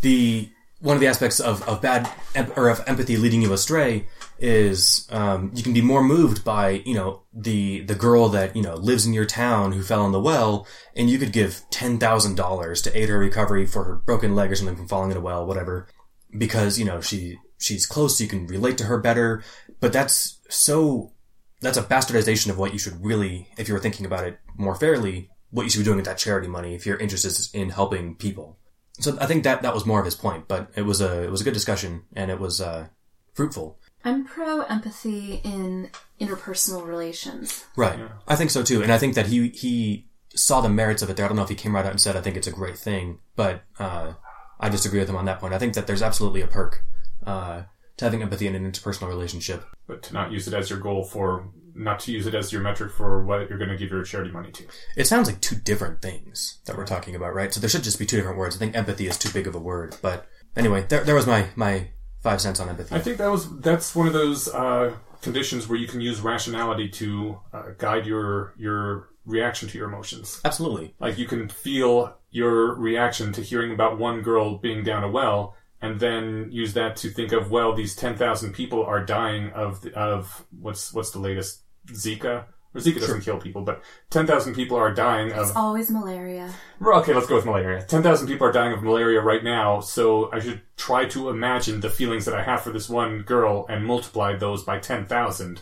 [0.00, 0.48] the
[0.80, 2.10] one of the aspects of, of bad
[2.56, 4.06] or of empathy leading you astray
[4.38, 8.62] is um, you can be more moved by you know the the girl that you
[8.62, 11.98] know lives in your town who fell in the well, and you could give ten
[11.98, 15.16] thousand dollars to aid her recovery for her broken leg or something from falling in
[15.16, 15.88] a well, whatever,
[16.36, 19.42] because you know she she's close, so you can relate to her better.
[19.80, 21.12] But that's so
[21.60, 24.74] that's a bastardization of what you should really, if you were thinking about it more
[24.74, 28.14] fairly, what you should be doing with that charity money if you're interested in helping
[28.14, 28.58] people.
[28.98, 31.30] So I think that that was more of his point, but it was a it
[31.30, 32.88] was a good discussion and it was uh,
[33.34, 33.78] fruitful.
[34.06, 35.90] I'm pro empathy in
[36.20, 37.64] interpersonal relations.
[37.74, 37.98] Right.
[38.28, 41.16] I think so too, and I think that he he saw the merits of it
[41.16, 41.24] there.
[41.24, 42.78] I don't know if he came right out and said I think it's a great
[42.78, 44.12] thing, but uh,
[44.60, 45.54] I disagree with him on that point.
[45.54, 46.84] I think that there's absolutely a perk
[47.26, 47.62] uh,
[47.96, 49.64] to having empathy in an interpersonal relationship.
[49.88, 52.62] But to not use it as your goal for, not to use it as your
[52.62, 54.64] metric for what you're going to give your charity money to.
[54.96, 57.52] It sounds like two different things that we're talking about, right?
[57.52, 58.54] So there should just be two different words.
[58.54, 61.48] I think empathy is too big of a word, but anyway, there, there was my
[61.56, 61.88] my
[62.26, 62.92] five cents on empathy.
[62.92, 66.88] I think that was that's one of those uh, conditions where you can use rationality
[66.88, 70.40] to uh, guide your your reaction to your emotions.
[70.44, 70.94] Absolutely.
[70.98, 75.54] Like you can feel your reaction to hearing about one girl being down a well,
[75.80, 79.82] and then use that to think of well, these ten thousand people are dying of
[79.82, 81.62] the, of what's what's the latest
[81.92, 82.46] Zika.
[82.74, 86.52] Or Zika doesn't kill people, but ten thousand people are dying of It's always malaria.
[86.82, 87.82] Okay, let's go with malaria.
[87.82, 91.90] 10,000 people are dying of malaria right now, so I should try to imagine the
[91.90, 95.60] feelings that I have for this one girl and multiply those by 10,000.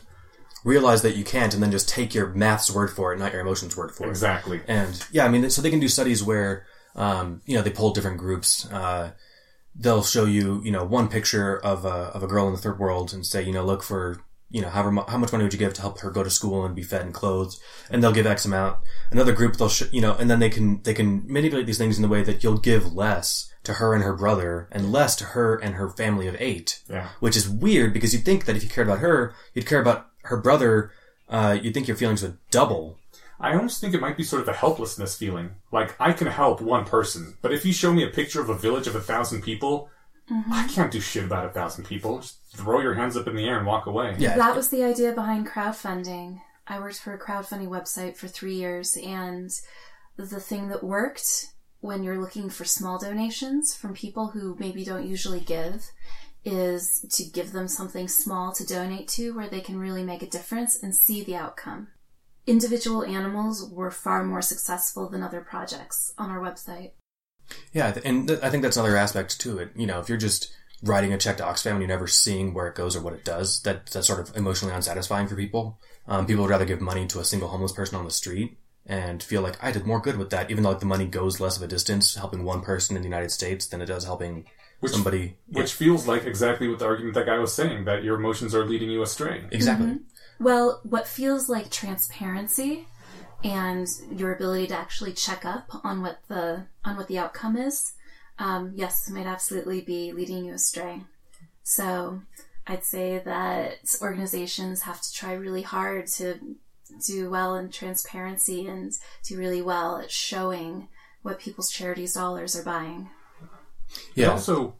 [0.67, 3.41] Realize that you can't, and then just take your math's word for it, not your
[3.41, 4.11] emotions' word for it.
[4.11, 4.61] Exactly.
[4.69, 7.95] And yeah, I mean, so they can do studies where, um, you know, they pull
[7.95, 8.71] different groups.
[8.71, 9.13] Uh,
[9.75, 12.79] they'll show you, you know, one picture of a, of a girl in the third
[12.79, 15.59] world and say, you know, look for, you know, however, how much money would you
[15.59, 17.59] give to help her go to school and be fed and clothed?
[17.91, 18.79] And they'll give X amount.
[19.11, 21.97] Another group, they'll, sh- you know, and then they can, they can manipulate these things
[21.97, 25.25] in the way that you'll give less to her and her brother and less to
[25.25, 26.83] her and her family of eight.
[26.89, 27.09] Yeah.
[27.21, 30.09] Which is weird because you'd think that if you cared about her, you'd care about
[30.25, 30.93] her brother,
[31.29, 32.99] uh, you'd think your feelings would double.
[33.41, 35.57] I almost think it might be sort of a helplessness feeling.
[35.73, 38.57] Like, I can help one person, but if you show me a picture of a
[38.57, 39.91] village of a thousand people,
[40.31, 40.53] Mm-hmm.
[40.53, 42.21] I can't do shit about a thousand people.
[42.21, 44.15] Just throw your hands up in the air and walk away.
[44.19, 44.37] Yeah.
[44.37, 46.41] That was the idea behind crowdfunding.
[46.67, 49.51] I worked for a crowdfunding website for three years, and
[50.17, 51.49] the thing that worked
[51.81, 55.91] when you're looking for small donations from people who maybe don't usually give
[56.45, 60.29] is to give them something small to donate to where they can really make a
[60.29, 61.89] difference and see the outcome.
[62.47, 66.93] Individual animals were far more successful than other projects on our website.
[67.73, 69.71] Yeah, and th- I think that's another aspect to it.
[69.77, 70.53] You know, if you're just
[70.83, 73.25] writing a check to Oxfam and you're never seeing where it goes or what it
[73.25, 75.79] does, that that's sort of emotionally unsatisfying for people.
[76.07, 79.23] Um, people would rather give money to a single homeless person on the street and
[79.23, 81.57] feel like I did more good with that, even though like, the money goes less
[81.57, 84.45] of a distance helping one person in the United States than it does helping
[84.81, 85.39] Which- somebody.
[85.49, 88.67] Which feels like exactly what the argument that guy was saying, that your emotions are
[88.67, 89.45] leading you astray.
[89.51, 90.01] exactly.
[90.39, 92.87] Well, what feels like transparency
[93.43, 97.93] and your ability to actually check up on what the on what the outcome is,
[98.39, 101.03] um, yes, might absolutely be leading you astray.
[101.63, 102.21] So,
[102.67, 106.39] I'd say that organizations have to try really hard to
[107.07, 108.93] do well in transparency and
[109.27, 110.89] do really well at showing
[111.23, 113.09] what people's charities dollars are buying.
[114.15, 114.31] It Yeah.
[114.33, 114.77] also,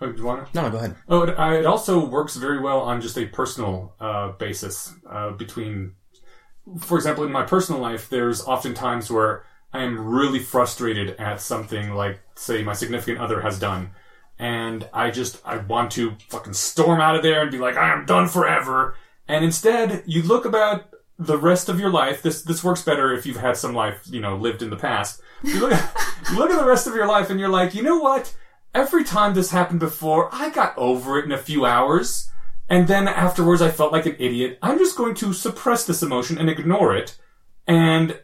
[0.00, 0.54] oh, do you want to?
[0.54, 0.96] no, no, go ahead.
[1.08, 5.30] Oh, it, uh, it also works very well on just a personal uh, basis uh,
[5.32, 5.94] between,
[6.78, 11.40] for example, in my personal life, there's often times where I am really frustrated at
[11.40, 13.90] something like, say, my significant other has done,
[14.38, 17.92] and I just I want to fucking storm out of there and be like, I
[17.92, 18.96] am done forever.
[19.28, 22.22] And instead, you look about the rest of your life.
[22.22, 25.20] This this works better if you've had some life, you know, lived in the past.
[25.42, 25.72] You look
[26.30, 28.34] you look at the rest of your life, and you're like, you know what?
[28.74, 32.31] Every time this happened before, I got over it in a few hours.
[32.72, 34.58] And then afterwards, I felt like an idiot.
[34.62, 37.18] I'm just going to suppress this emotion and ignore it.
[37.66, 38.18] And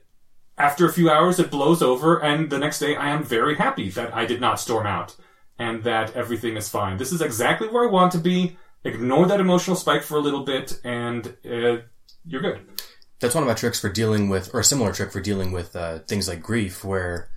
[0.57, 2.17] after a few hours, it blows over.
[2.17, 5.15] And the next day, I am very happy that I did not storm out
[5.59, 6.97] and that everything is fine.
[6.97, 8.57] This is exactly where I want to be.
[8.85, 11.83] Ignore that emotional spike for a little bit, and uh,
[12.25, 12.61] you're good.
[13.21, 15.77] That's one of my tricks for dealing with, or a similar trick for dealing with
[15.77, 17.29] uh, things like grief, where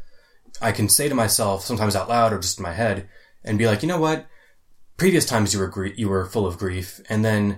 [0.61, 3.09] I can say to myself, sometimes out loud or just in my head,
[3.43, 4.27] and be like, you know what?
[5.01, 7.57] Previous times you were gr- you were full of grief, and then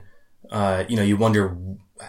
[0.50, 1.58] uh, you know you wonder,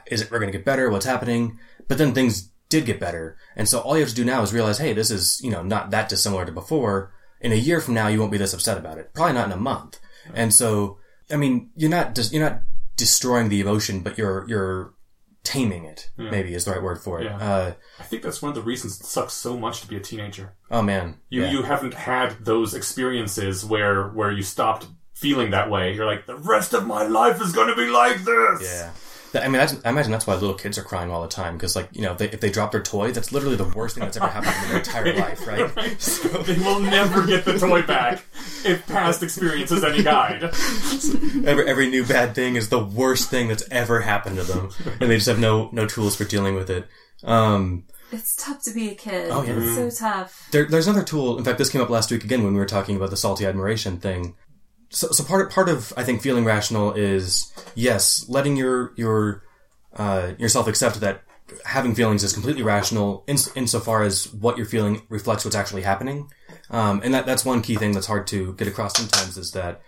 [0.06, 0.88] is it we're going to get better?
[0.88, 1.58] What's happening?
[1.88, 4.52] But then things did get better, and so all you have to do now is
[4.52, 7.12] realize, hey, this is you know not that dissimilar to before.
[7.40, 9.12] In a year from now, you won't be this upset about it.
[9.12, 9.98] Probably not in a month.
[10.32, 12.62] And so, I mean, you're not just you're not
[12.96, 14.94] destroying the emotion, but you're you're
[15.42, 16.12] taming it.
[16.16, 17.24] Maybe is the right word for it.
[17.24, 17.38] Yeah.
[17.38, 20.00] Uh, I think that's one of the reasons it sucks so much to be a
[20.00, 20.54] teenager.
[20.70, 21.50] oh man, You yeah.
[21.50, 25.94] you haven't had those experiences where where you stopped feeling that way.
[25.94, 28.62] You're like, the rest of my life is going to be like this.
[28.62, 28.90] yeah.
[29.36, 31.74] I mean, that's, I imagine that's why little kids are crying all the time because,
[31.74, 34.04] like, you know, if they, if they drop their toy, that's literally the worst thing
[34.04, 36.00] that's ever happened in their entire life, right?
[36.00, 36.28] So.
[36.42, 38.22] they will never get the toy back
[38.64, 40.44] if past experience is any guide.
[40.44, 45.10] Every, every new bad thing is the worst thing that's ever happened to them, and
[45.10, 46.86] they just have no no tools for dealing with it.
[47.24, 49.30] Um, It's tough to be a kid.
[49.32, 49.54] Oh, yeah.
[49.58, 50.48] It's so tough.
[50.52, 51.38] There, there's another tool.
[51.38, 53.44] In fact, this came up last week again when we were talking about the salty
[53.46, 54.36] admiration thing.
[54.94, 59.42] So, so part part of I think feeling rational is yes, letting your your
[59.94, 61.22] uh, yourself accept that
[61.64, 66.30] having feelings is completely rational in, insofar as what you're feeling reflects what's actually happening.
[66.70, 69.80] Um, and that that's one key thing that's hard to get across sometimes is that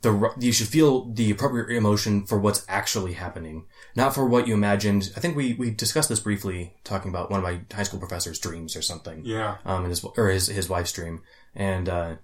[0.00, 4.54] the you should feel the appropriate emotion for what's actually happening, not for what you
[4.54, 5.12] imagined.
[5.16, 8.38] I think we we discussed this briefly talking about one of my high school professors'
[8.38, 9.56] dreams or something Yeah.
[9.66, 11.22] um, and his or his his wife's dream,
[11.54, 12.14] and uh,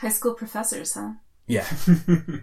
[0.00, 1.14] High school professors, huh?
[1.50, 1.66] Yeah,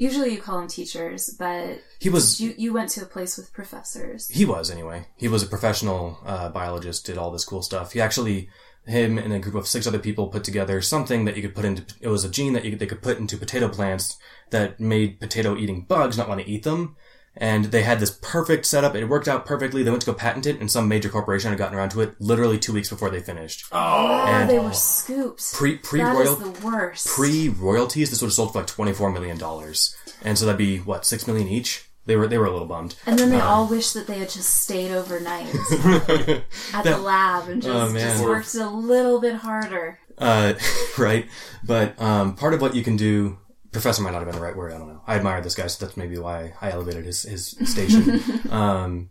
[0.00, 3.52] Usually you call them teachers, but he was you, you went to a place with
[3.52, 4.28] professors.
[4.28, 5.06] he was anyway.
[5.16, 7.92] He was a professional uh, biologist, did all this cool stuff.
[7.92, 8.48] He actually
[8.86, 11.64] him and a group of six other people put together something that you could put
[11.64, 11.84] into.
[12.00, 14.16] It was a gene that you they could put into potato plants
[14.50, 16.96] that made potato eating bugs not want to eat them.
[17.40, 18.96] And they had this perfect setup.
[18.96, 19.84] It worked out perfectly.
[19.84, 22.14] They went to go patent it, and some major corporation had gotten around to it
[22.20, 23.64] literally two weeks before they finished.
[23.70, 25.56] Oh, And- they were scoops.
[25.56, 27.06] Pre pre royal the worst.
[27.06, 30.58] Pre royalties, this would have sold for like twenty four million dollars, and so that'd
[30.58, 31.84] be what six million each.
[32.06, 32.96] They were they were a little bummed.
[33.06, 35.46] and then they all wish that they had just stayed overnight
[36.74, 39.98] at the lab and just, Oh, just worked a little bit harder.
[40.16, 40.54] Uh,
[40.98, 41.26] right,
[41.64, 43.38] but um, part of what you can do.
[43.72, 44.72] Professor might not have been the right word.
[44.72, 45.02] I don't know.
[45.06, 48.22] I admire this guy, so that's maybe why I elevated his his station.
[48.50, 49.10] um,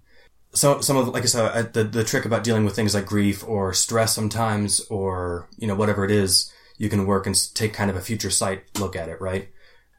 [0.54, 3.48] so some of like I said, the the trick about dealing with things like grief
[3.48, 7.90] or stress sometimes, or you know whatever it is, you can work and take kind
[7.90, 9.22] of a future sight look at it.
[9.22, 9.50] Right.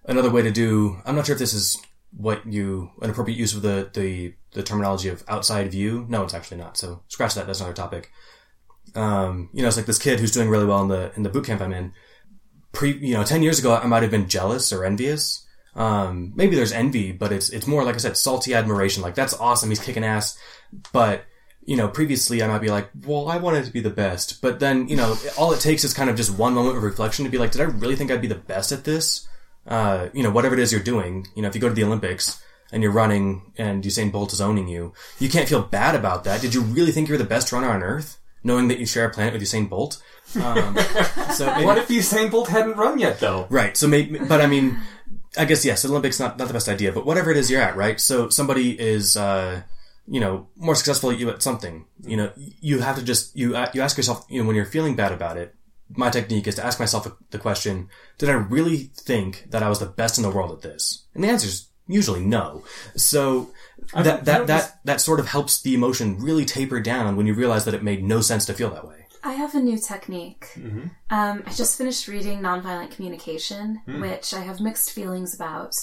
[0.04, 1.00] Another way to do.
[1.04, 1.80] I'm not sure if this is
[2.16, 6.06] what you an appropriate use of the the the terminology of outside view.
[6.08, 6.76] No, it's actually not.
[6.76, 7.46] So scratch that.
[7.46, 8.10] That's another topic.
[8.94, 11.28] Um, you know, it's like this kid who's doing really well in the in the
[11.28, 11.92] boot camp I'm in.
[12.72, 15.46] Pre, you know, ten years ago, I might have been jealous or envious.
[15.74, 19.02] Um, maybe there's envy, but it's it's more like I said, salty admiration.
[19.02, 19.68] Like that's awesome.
[19.68, 20.38] He's kicking ass.
[20.92, 21.24] But
[21.64, 24.42] you know, previously I might be like, well, I wanted to be the best.
[24.42, 27.24] But then you know, all it takes is kind of just one moment of reflection
[27.24, 29.28] to be like, did I really think I'd be the best at this?
[29.66, 31.26] Uh, you know, whatever it is you're doing.
[31.36, 32.42] You know, if you go to the Olympics
[32.72, 36.40] and you're running and Usain Bolt is owning you, you can't feel bad about that.
[36.40, 39.10] Did you really think you're the best runner on earth, knowing that you share a
[39.10, 40.02] planet with Usain Bolt?
[40.40, 40.76] Um,
[41.34, 43.46] so maybe- What if Usain Bolt hadn't run yet, though?
[43.50, 43.76] Right.
[43.76, 44.78] So maybe, but I mean,
[45.36, 47.76] I guess yes, Olympics not not the best idea, but whatever it is you're at,
[47.76, 48.00] right?
[48.00, 49.62] So somebody is, uh,
[50.06, 51.84] you know, more successful at you at something.
[52.02, 54.64] You know, you have to just you uh, you ask yourself, you know, when you're
[54.64, 55.54] feeling bad about it.
[55.90, 59.78] My technique is to ask myself the question: Did I really think that I was
[59.80, 61.06] the best in the world at this?
[61.14, 62.62] And the answer is usually no.
[62.96, 63.50] So
[63.94, 67.26] that I that was- that that sort of helps the emotion really taper down when
[67.26, 69.06] you realize that it made no sense to feel that way.
[69.24, 70.46] I have a new technique.
[70.54, 70.88] Mm-hmm.
[71.10, 74.00] Um, I just finished reading Nonviolent Communication, Hmm.
[74.00, 75.74] which I have mixed feelings about,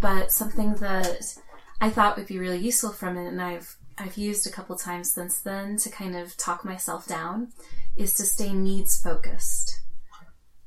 [0.00, 1.34] but something that
[1.80, 5.12] I thought would be really useful from it, and I've I've used a couple times
[5.12, 7.52] since then to kind of talk myself down
[7.96, 9.80] is to stay needs focused.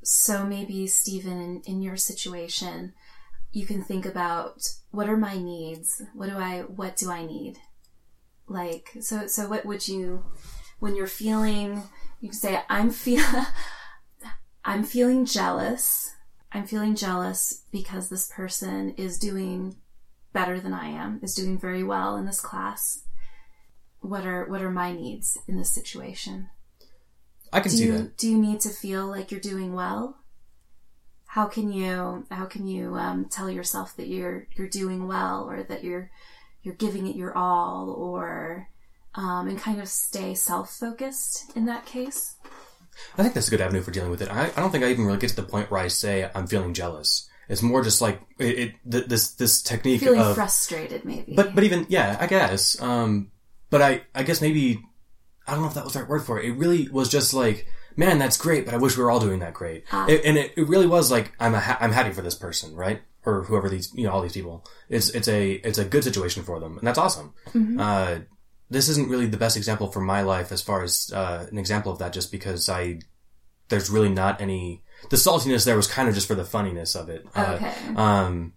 [0.02, 2.92] So maybe Stephen, in, in your situation,
[3.52, 4.62] you can think about
[4.96, 6.00] what are my needs?
[6.14, 7.58] What do I what do I need?
[8.48, 10.24] Like so so what would you
[10.78, 11.82] when you're feeling
[12.20, 13.22] you can say I'm feel
[14.64, 16.14] I'm feeling jealous.
[16.50, 19.76] I'm feeling jealous because this person is doing
[20.32, 23.04] better than I am, is doing very well in this class.
[24.00, 26.48] What are what are my needs in this situation?
[27.52, 28.16] I can do see you, that.
[28.16, 30.16] Do you need to feel like you're doing well?
[31.36, 35.62] How can you how can you um, tell yourself that you're you're doing well or
[35.64, 36.10] that you're
[36.62, 38.70] you're giving it your all or
[39.14, 42.36] um, and kind of stay self focused in that case?
[43.18, 44.30] I think that's a good avenue for dealing with it.
[44.30, 46.46] I, I don't think I even really get to the point where I say I'm
[46.46, 47.28] feeling jealous.
[47.50, 51.34] It's more just like it, it th- this this technique Feeling of frustrated, maybe.
[51.36, 52.80] But but even yeah, I guess.
[52.80, 53.30] Um,
[53.68, 54.82] but I I guess maybe
[55.46, 56.46] I don't know if that was the right word for it.
[56.46, 57.66] It really was just like,
[57.96, 59.84] man, that's great, but I wish we were all doing that great.
[60.08, 62.74] It- and it, it really was like I'm a ha- I'm happy for this person,
[62.74, 63.00] right?
[63.24, 64.64] Or whoever these you know all these people.
[64.88, 67.34] It's it's a it's a good situation for them, and that's awesome.
[67.80, 68.18] Uh,
[68.70, 71.90] this isn't really the best example for my life as far as uh, an example
[71.92, 73.00] of that, just because I
[73.68, 77.08] there's really not any the saltiness there was kind of just for the funniness of
[77.08, 77.26] it.
[77.34, 77.74] Uh, okay.
[77.96, 78.52] um,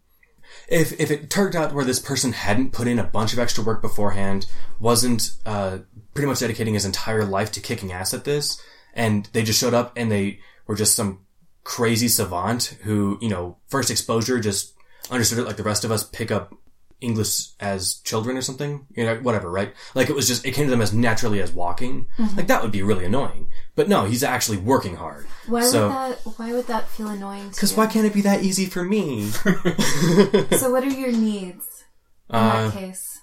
[0.67, 3.63] if if it turned out where this person hadn't put in a bunch of extra
[3.63, 4.45] work beforehand,
[4.79, 5.79] wasn't uh,
[6.13, 8.61] pretty much dedicating his entire life to kicking ass at this,
[8.93, 11.25] and they just showed up and they were just some
[11.63, 14.73] crazy savant who, you know, first exposure just
[15.11, 16.53] understood it like the rest of us pick up
[17.01, 19.73] English as children or something, you know, whatever, right?
[19.95, 22.07] Like it was just, it came to them as naturally as walking.
[22.35, 23.47] Like that would be really annoying.
[23.75, 25.25] But no, he's actually working hard.
[25.47, 28.21] why so- would that why would that feel annoying to Because why can't it be
[28.21, 29.27] that easy for me?
[29.29, 31.85] so what are your needs
[32.29, 33.19] in Uh, that case?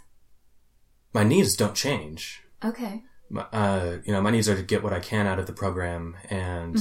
[1.12, 2.42] my needs don't change.
[2.64, 3.02] Okay.
[3.28, 5.52] My- Uh, you know, my needs are to get what I can out of the
[5.52, 6.76] program, and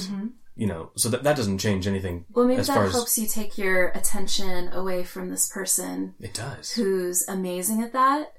[0.56, 2.34] you know, so that that doesn't change anything Mm-hmm.
[2.34, 6.14] Well, maybe as far that as helps you take your attention away from this person
[6.20, 6.72] it does.
[6.74, 8.34] who's amazing at that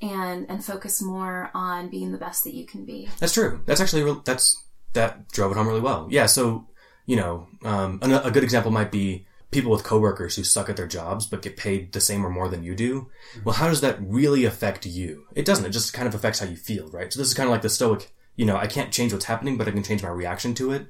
[0.00, 3.08] and and focus more on being the best that you can be.
[3.18, 3.60] That's true.
[3.66, 4.22] That's actually real.
[4.24, 6.06] That's that drove it home really well.
[6.10, 6.26] Yeah.
[6.26, 6.66] So
[7.06, 10.76] you know, um, a, a good example might be people with coworkers who suck at
[10.76, 13.10] their jobs but get paid the same or more than you do.
[13.44, 15.26] Well, how does that really affect you?
[15.34, 15.64] It doesn't.
[15.66, 17.12] It just kind of affects how you feel, right?
[17.12, 18.12] So this is kind of like the stoic.
[18.36, 20.86] You know, I can't change what's happening, but I can change my reaction to it.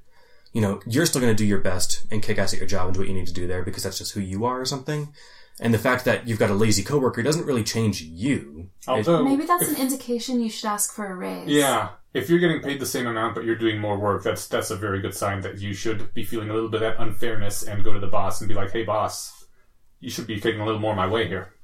[0.52, 2.86] You know, you're still going to do your best and kick ass at your job
[2.86, 4.64] and do what you need to do there because that's just who you are or
[4.66, 5.14] something.
[5.60, 8.70] And the fact that you've got a lazy coworker doesn't really change you.
[8.88, 11.48] Although, Maybe that's an indication you should ask for a raise.
[11.48, 14.70] yeah, if you're getting paid the same amount but you're doing more work, that's that's
[14.70, 17.62] a very good sign that you should be feeling a little bit of that unfairness
[17.62, 19.46] and go to the boss and be like, "Hey, boss,
[20.00, 21.54] you should be taking a little more of my way here."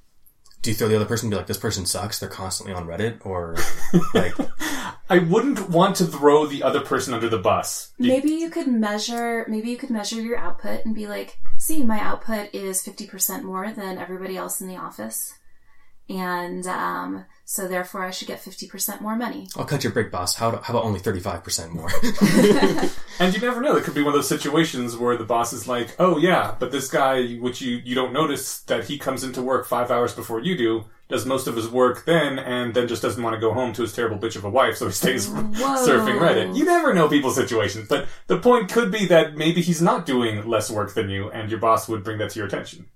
[0.63, 2.89] Do you throw the other person and be like, this person sucks, they're constantly on
[2.89, 3.25] Reddit?
[3.25, 3.55] Or,
[4.15, 4.35] like,
[5.09, 7.93] I wouldn't want to throw the other person under the bus.
[8.01, 12.01] Maybe you could measure maybe you could measure your output and be like, "See, my
[12.01, 15.35] output is 50% more than everybody else in the office."
[16.09, 19.49] And um, so therefore I should get 50% more money.
[19.57, 20.35] I'll cut your break, boss.
[20.35, 21.91] How, how about only 35% more?
[23.19, 23.77] And you never know.
[23.77, 26.71] It could be one of those situations where the boss is like, "Oh yeah, but
[26.71, 30.41] this guy, which you you don't notice that he comes into work five hours before
[30.41, 33.55] you do, does most of his work then, and then just doesn't want to go
[33.55, 36.93] home to his terrible bitch of a wife, so he stays surfing Reddit." You never
[36.93, 40.93] know people's situations, but the point could be that maybe he's not doing less work
[40.93, 42.87] than you, and your boss would bring that to your attention.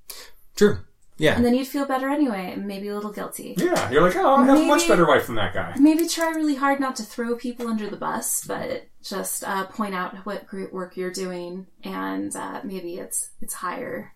[0.54, 0.80] True.
[1.20, 1.36] Yeah.
[1.36, 3.54] And then you'd feel better anyway, and maybe a little guilty.
[3.58, 6.30] Yeah, you're like, "Oh, I have a much better wife than that guy." Maybe try
[6.30, 10.46] really hard not to throw people under the bus, but just uh, point out what
[10.46, 14.14] great work you're doing, and uh, maybe it's it's higher.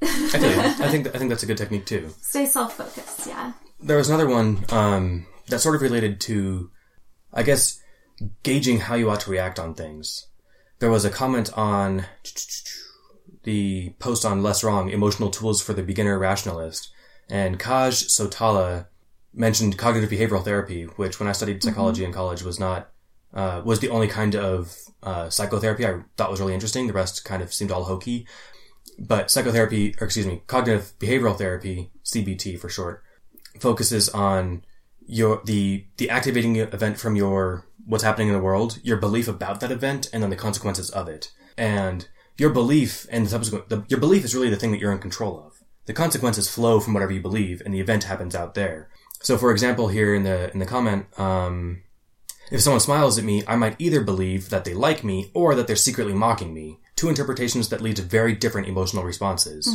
[0.00, 0.14] I you.
[0.84, 2.14] I think, I think that's a good technique too.
[2.22, 3.52] Stay self focused, yeah.
[3.78, 6.70] There was another one, um, that's sort of related to,
[7.34, 7.82] I guess,
[8.42, 10.26] gauging how you ought to react on things.
[10.78, 12.06] There was a comment on
[13.44, 16.90] the post on Less Wrong, Emotional Tools for the Beginner Rationalist,
[17.30, 18.86] and Kaj Sotala
[19.34, 22.90] mentioned cognitive behavioral therapy, which when I studied psychology in college was not,
[23.34, 26.86] uh, was the only kind of, uh, psychotherapy I thought was really interesting.
[26.86, 28.26] The rest kind of seemed all hokey.
[28.98, 33.04] But psychotherapy, or excuse me, cognitive behavioral therapy, CBT for short,
[33.60, 34.64] focuses on
[35.06, 39.60] your the the activating event from your what's happening in the world, your belief about
[39.60, 41.30] that event, and then the consequences of it.
[41.56, 42.08] And
[42.38, 44.98] your belief and the subsequent the, your belief is really the thing that you're in
[44.98, 45.62] control of.
[45.86, 48.90] The consequences flow from whatever you believe, and the event happens out there.
[49.20, 51.82] So, for example, here in the in the comment, um,
[52.50, 55.66] if someone smiles at me, I might either believe that they like me or that
[55.66, 56.78] they're secretly mocking me.
[56.96, 59.66] Two interpretations that lead to very different emotional responses.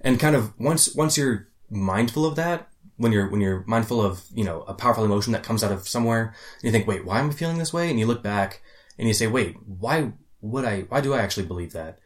[0.00, 4.22] And kind of once once you're mindful of that, when you're when you're mindful of
[4.32, 7.18] you know a powerful emotion that comes out of somewhere, and you think, wait, why
[7.18, 7.90] am I feeling this way?
[7.90, 8.62] And you look back
[8.98, 10.80] and you say, wait, why would I?
[10.82, 11.98] Why do I actually believe that?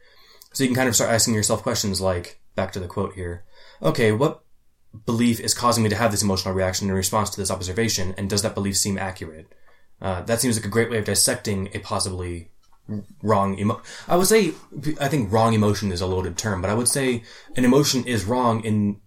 [0.53, 3.45] So you can kind of start asking yourself questions like, back to the quote here.
[3.81, 4.43] Okay, what
[5.05, 8.29] belief is causing me to have this emotional reaction in response to this observation, and
[8.29, 9.47] does that belief seem accurate?
[10.01, 12.51] Uh, that seems like a great way of dissecting a possibly
[13.21, 14.53] wrong emo- I would say
[14.99, 17.23] I think wrong emotion is a loaded term, but I would say
[17.55, 18.99] an emotion is wrong in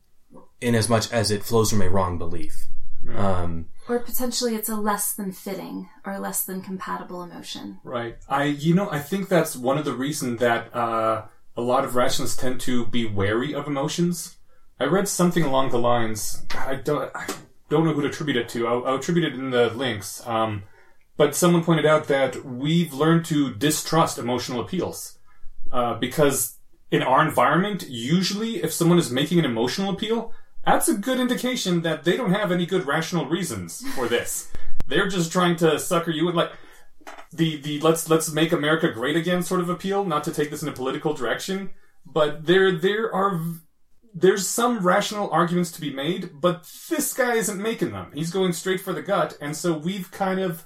[0.60, 2.66] in as much as it flows from a wrong belief.
[3.14, 7.78] Um, Or potentially it's a less than fitting or less than compatible emotion.
[7.84, 8.16] Right.
[8.28, 11.26] I, you know, I think that's one of the reasons that uh,
[11.56, 14.36] a lot of rationalists tend to be wary of emotions.
[14.80, 16.44] I read something along the lines.
[16.54, 17.26] I don't, I
[17.70, 18.66] don't know who to attribute it to.
[18.66, 20.26] I'll, I'll attribute it in the links.
[20.26, 20.64] Um,
[21.16, 25.18] but someone pointed out that we've learned to distrust emotional appeals
[25.72, 26.58] uh, because
[26.90, 30.32] in our environment, usually, if someone is making an emotional appeal,
[30.66, 34.50] that's a good indication that they don't have any good rational reasons for this.
[34.88, 36.52] They're just trying to sucker you in, like
[37.32, 40.04] the the let's let's make America great again sort of appeal.
[40.04, 41.70] Not to take this in a political direction,
[42.04, 43.40] but there there are
[44.14, 48.10] there's some rational arguments to be made, but this guy isn't making them.
[48.14, 50.64] He's going straight for the gut, and so we've kind of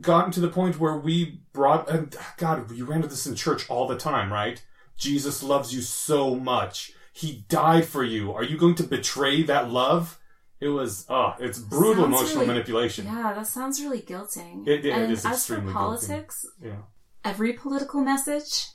[0.00, 3.68] gotten to the point where we brought and God, you ran into this in church
[3.68, 4.62] all the time, right?
[4.96, 6.92] Jesus loves you so much.
[7.12, 8.32] He died for you.
[8.32, 10.18] Are you going to betray that love?
[10.60, 13.04] It was, oh, it's brutal Sounds emotional really- manipulation.
[13.06, 14.66] Yeah, that sounds really guilting.
[14.66, 15.76] It- it and is as for extremely guilting.
[15.76, 16.76] politics, Yeah.
[17.24, 18.68] every political message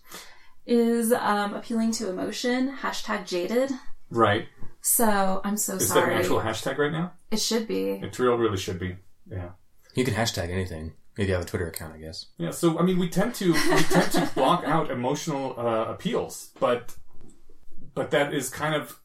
[0.65, 2.75] is um, appealing to emotion.
[2.81, 3.71] Hashtag jaded.
[4.09, 4.47] Right.
[4.81, 6.01] So I'm so Is sorry.
[6.01, 7.13] Is that an actual hashtag right now?
[7.31, 7.89] it should be.
[7.91, 8.97] It real really should be.
[9.29, 9.49] Yeah.
[9.95, 12.27] you can hashtag anything if you have a Twitter account, I guess.
[12.37, 16.51] Yeah, so I mean, we tend to we tend to block out emotional uh, appeals,
[16.59, 16.95] but
[17.97, 18.99] but that is kind of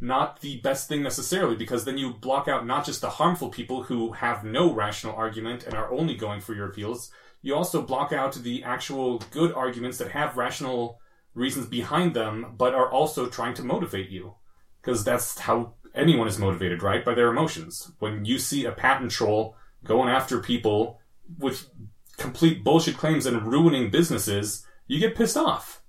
[0.00, 3.82] not the best thing necessarily because then you block out not just the harmful people
[3.82, 7.10] who have no rational argument and are only going for your appeals.
[7.42, 11.00] You also block out the actual good arguments that have rational
[11.34, 14.34] reasons behind them, but are also trying to motivate you
[14.80, 17.04] because that's how anyone is motivated, right?
[17.04, 17.92] By their emotions.
[17.98, 19.54] When you see a patent troll
[19.84, 20.98] going after people
[21.38, 21.68] with
[22.16, 25.82] complete bullshit claims and ruining businesses, you get pissed off.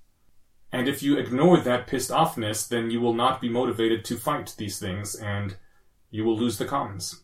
[0.71, 4.53] And if you ignore that pissed offness, then you will not be motivated to fight
[4.57, 5.55] these things and
[6.11, 7.23] you will lose the commons.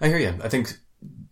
[0.00, 0.38] I hear you.
[0.42, 0.78] I think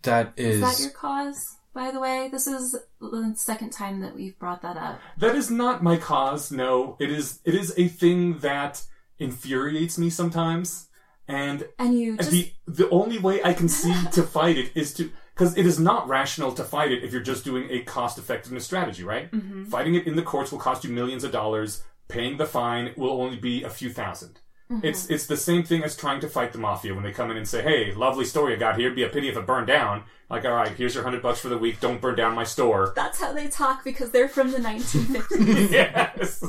[0.03, 0.61] that is.
[0.61, 1.37] Is that your cause,
[1.73, 2.29] by the way?
[2.31, 4.99] This is the second time that we've brought that up.
[5.17, 6.95] That is not my cause, no.
[6.99, 8.83] It is it is a thing that
[9.19, 10.89] infuriates me sometimes.
[11.27, 14.93] And And you just the the only way I can see to fight it is
[14.95, 18.17] to because it is not rational to fight it if you're just doing a cost
[18.17, 19.29] effectiveness strategy, right?
[19.31, 19.65] Mm-hmm.
[19.65, 21.83] Fighting it in the courts will cost you millions of dollars.
[22.07, 24.39] Paying the fine will only be a few 1000
[24.71, 24.85] mm-hmm.
[24.85, 27.37] It's it's the same thing as trying to fight the mafia when they come in
[27.37, 28.87] and say, "Hey, lovely store you got here.
[28.87, 31.39] It'd be a pity if it burned down." Like, all right, here's your hundred bucks
[31.39, 31.79] for the week.
[31.79, 32.93] Don't burn down my store.
[32.95, 35.71] that's how they talk because they're from the 1950s.
[35.71, 36.43] yes,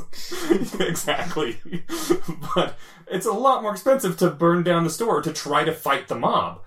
[0.79, 1.59] exactly.
[2.55, 2.77] but
[3.11, 6.15] it's a lot more expensive to burn down the store to try to fight the
[6.15, 6.61] mob.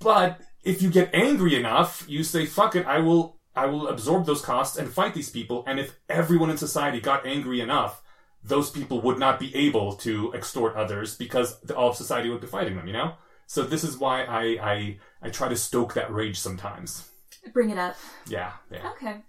[0.00, 4.24] But if you get angry enough, you say, "Fuck it, I will." I will absorb
[4.24, 5.64] those costs and fight these people.
[5.66, 8.02] And if everyone in society got angry enough,
[8.44, 12.46] those people would not be able to extort others because all of society would be
[12.46, 12.86] fighting them.
[12.86, 13.14] You know.
[13.48, 14.42] So this is why I
[14.72, 17.10] I I try to stoke that rage sometimes.
[17.52, 17.96] Bring it up.
[18.28, 18.90] Yeah, yeah.
[18.92, 19.24] Okay.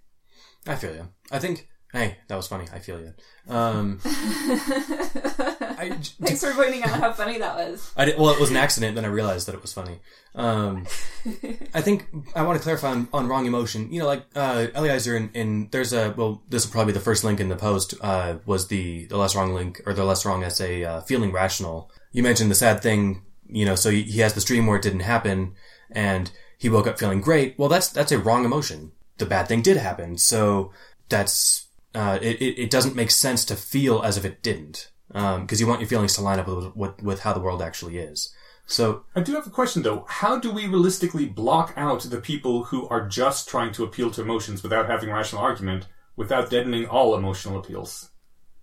[0.66, 1.08] I feel you.
[1.32, 1.68] I think.
[1.92, 2.66] Hey, that was funny.
[2.72, 3.14] I feel you.
[3.52, 3.98] Um,
[5.80, 7.90] I, Thanks for pointing out how funny that was.
[7.96, 8.94] I did, well, it was an accident.
[8.94, 9.98] Then I realized that it was funny.
[10.34, 10.86] Um,
[11.74, 12.06] I think
[12.36, 13.90] I want to clarify on, on wrong emotion.
[13.90, 17.04] You know, like uh, Eliezer in, in there's a well, this will probably be the
[17.04, 17.94] first link in the post.
[18.00, 20.84] Uh, was the the less wrong link or the less wrong essay?
[20.84, 21.90] Uh, feeling rational.
[22.12, 23.22] You mentioned the sad thing.
[23.52, 25.54] You know, so he, has this dream where it didn't happen,
[25.90, 27.58] and he woke up feeling great.
[27.58, 28.92] Well, that's that's a wrong emotion.
[29.18, 30.72] The bad thing did happen, so
[31.08, 32.62] that's uh, it, it.
[32.62, 36.14] It doesn't make sense to feel as if it didn't, because you want your feelings
[36.14, 38.34] to line up with, with with how the world actually is.
[38.66, 40.04] So I do have a question though.
[40.08, 44.22] How do we realistically block out the people who are just trying to appeal to
[44.22, 45.86] emotions without having rational argument,
[46.16, 48.10] without deadening all emotional appeals?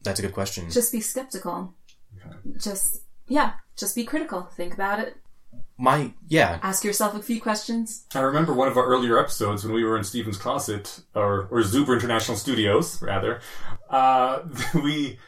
[0.07, 0.69] that's a good question.
[0.69, 1.73] Just be skeptical.
[2.57, 4.43] Just, yeah, just be critical.
[4.43, 5.17] Think about it.
[5.77, 8.05] My yeah, Ask yourself a few questions.
[8.15, 11.61] I remember one of our earlier episodes when we were in Stephen's closet, or, or
[11.61, 13.41] Zuber International Studios, rather.
[13.89, 14.39] Uh,
[14.73, 15.19] we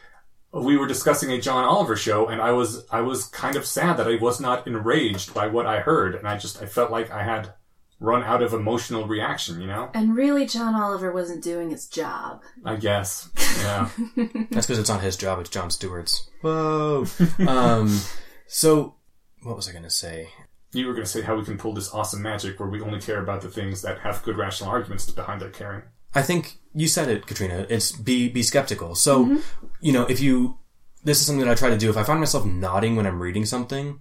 [0.52, 3.96] we were discussing a John Oliver show, and I was I was kind of sad
[3.98, 7.10] that I was not enraged by what I heard, and I just I felt like
[7.10, 7.54] I had
[8.00, 9.60] run out of emotional reaction.
[9.60, 12.42] You know, And really, John Oliver wasn't doing his job.
[12.64, 13.30] I guess.
[13.58, 13.88] Yeah.
[14.50, 16.28] that's because it's not his job; it's Jon Stewart's.
[16.40, 17.06] Whoa.
[17.46, 18.00] um,
[18.46, 18.96] so
[19.42, 20.30] what was I going to say?
[20.72, 23.00] You were going to say how we can pull this awesome magic where we only
[23.00, 25.82] care about the things that have good rational arguments behind their caring.
[26.14, 27.66] I think you said it, Katrina.
[27.68, 28.94] It's be be skeptical.
[28.94, 29.40] So,
[29.80, 30.58] you know, if you
[31.02, 31.90] this is something that I try to do.
[31.90, 34.00] If I find myself nodding when I'm reading something,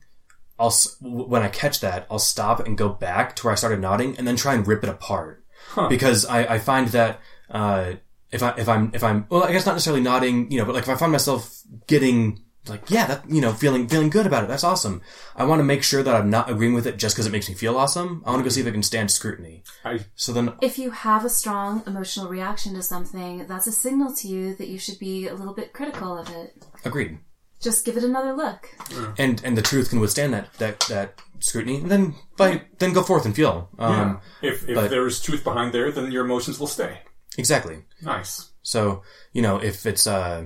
[0.58, 4.18] I'll when I catch that, I'll stop and go back to where I started nodding,
[4.18, 5.44] and then try and rip it apart.
[5.90, 7.94] Because I, I find that uh,
[8.32, 10.76] if I if I'm if I'm well, I guess not necessarily nodding, you know, but
[10.76, 14.44] like if I find myself getting like yeah, that you know, feeling feeling good about
[14.44, 15.02] it, that's awesome.
[15.36, 17.48] I want to make sure that I'm not agreeing with it just because it makes
[17.50, 18.22] me feel awesome.
[18.26, 19.64] I want to go see if it can stand scrutiny.
[19.86, 24.14] I So then If you have a strong emotional reaction to something, that's a signal
[24.16, 26.66] to you that you should be a little bit critical of it.
[26.86, 27.20] agreed.
[27.62, 28.70] Just give it another look.
[29.18, 33.04] and and the truth can withstand that that that scrutiny, and then by then go
[33.04, 33.70] forth and feel.
[33.80, 37.00] Um, if if but- there's truth behind there, then your emotions will stay.
[37.38, 37.86] Exactly.
[38.02, 38.52] Nice.
[38.62, 39.04] So
[39.34, 40.46] you know, if it's uh,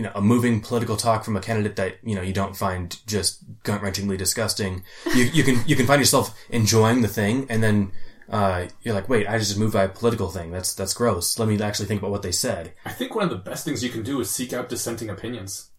[0.00, 3.06] you know, a moving political talk from a candidate that you know you don't find
[3.06, 4.82] just gut wrenchingly disgusting,
[5.14, 7.92] you you can you can find yourself enjoying the thing, and then.
[8.32, 10.52] Uh, you're like, wait, I just moved by a political thing.
[10.52, 11.36] That's that's gross.
[11.36, 12.74] Let me actually think about what they said.
[12.86, 15.72] I think one of the best things you can do is seek out dissenting opinions.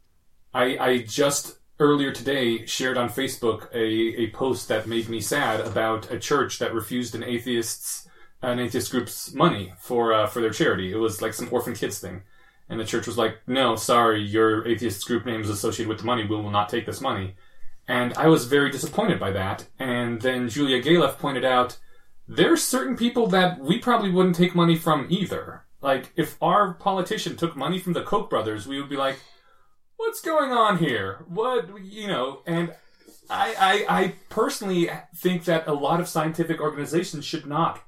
[0.54, 5.62] I, I just earlier today shared on Facebook a, a post that made me sad
[5.62, 8.10] about a church that refused an atheist's
[8.42, 10.92] an atheist group's money for uh, for their charity.
[10.92, 12.24] It was like some orphan kids thing,
[12.72, 16.06] and the church was like, "No, sorry, your atheist group name is associated with the
[16.06, 16.24] money.
[16.24, 17.36] We will not take this money."
[17.88, 19.68] And I was very disappointed by that.
[19.78, 21.78] And then Julia Galef pointed out
[22.28, 25.66] there's certain people that we probably wouldn't take money from either.
[25.82, 29.20] Like, if our politician took money from the Koch brothers, we would be like,
[29.98, 31.26] what's going on here?
[31.28, 32.74] What, you know, and
[33.30, 37.82] I, I, I personally think that a lot of scientific organizations should not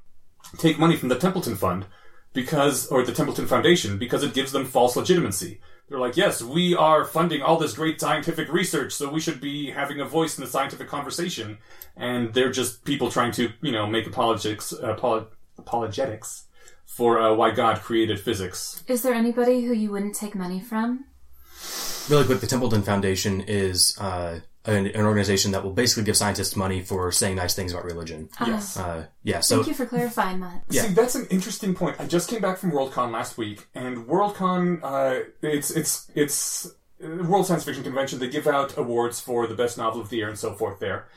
[0.57, 1.85] take money from the Templeton Fund
[2.33, 5.61] because, or the Templeton Foundation, because it gives them false legitimacy.
[5.87, 9.69] They're like, yes, we are funding all this great scientific research, so we should be
[9.69, 11.59] having a voice in the scientific conversation.
[11.95, 15.27] And they're just people trying to, you know, make apologetics, apolo-
[15.57, 16.45] apologetics
[16.85, 18.83] for uh, why God created physics.
[18.87, 21.05] Is there anybody who you wouldn't take money from?
[22.09, 26.55] Really quick, the Templeton Foundation is uh, an, an organization that will basically give scientists
[26.55, 28.29] money for saying nice things about religion.
[28.45, 28.77] Yes.
[28.77, 30.63] Uh, yeah, so Thank you for clarifying that.
[30.69, 30.83] Yeah.
[30.83, 31.99] See, that's an interesting point.
[31.99, 36.65] I just came back from Worldcon last week, and Worldcon, uh, it's it's it's
[37.03, 38.19] uh, World Science Fiction Convention.
[38.19, 40.79] They give out awards for the best novel of the year and so forth.
[40.79, 41.07] There,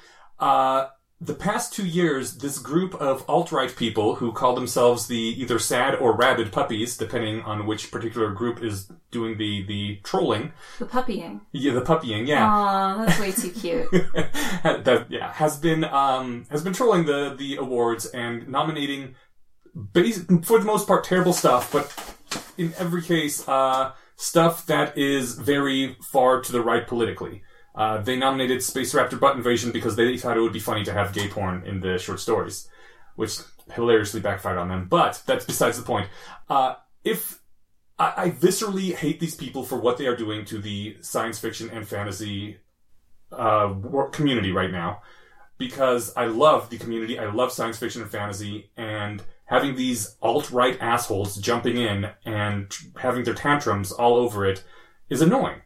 [0.40, 0.88] uh,
[1.18, 5.94] the past two years, this group of alt-right people who call themselves the either sad
[5.94, 10.52] or rabid puppies, depending on which particular group is doing the the trolling.
[10.78, 11.40] The puppying.
[11.52, 12.26] Yeah, the puppying.
[12.26, 12.46] Yeah.
[12.46, 13.90] Aw, that's way too cute.
[14.62, 19.14] that yeah has been um has been trolling the the awards and nominating
[19.92, 22.16] base for the most part terrible stuff but
[22.56, 27.42] in every case uh stuff that is very far to the right politically
[27.76, 30.92] uh, they nominated Space Raptor Butt Invasion because they thought it would be funny to
[30.92, 32.68] have gay porn in the short stories,
[33.16, 33.38] which
[33.74, 34.86] hilariously backfired on them.
[34.88, 36.08] But that's besides the point.
[36.48, 36.74] Uh,
[37.04, 37.40] if
[37.98, 41.70] I, I viscerally hate these people for what they are doing to the science fiction
[41.70, 42.58] and fantasy
[43.30, 43.74] uh,
[44.12, 45.02] community right now
[45.58, 47.18] because I love the community.
[47.18, 52.70] I love science fiction and fantasy, and having these alt right assholes jumping in and
[52.98, 54.64] having their tantrums all over it
[55.08, 55.60] is annoying.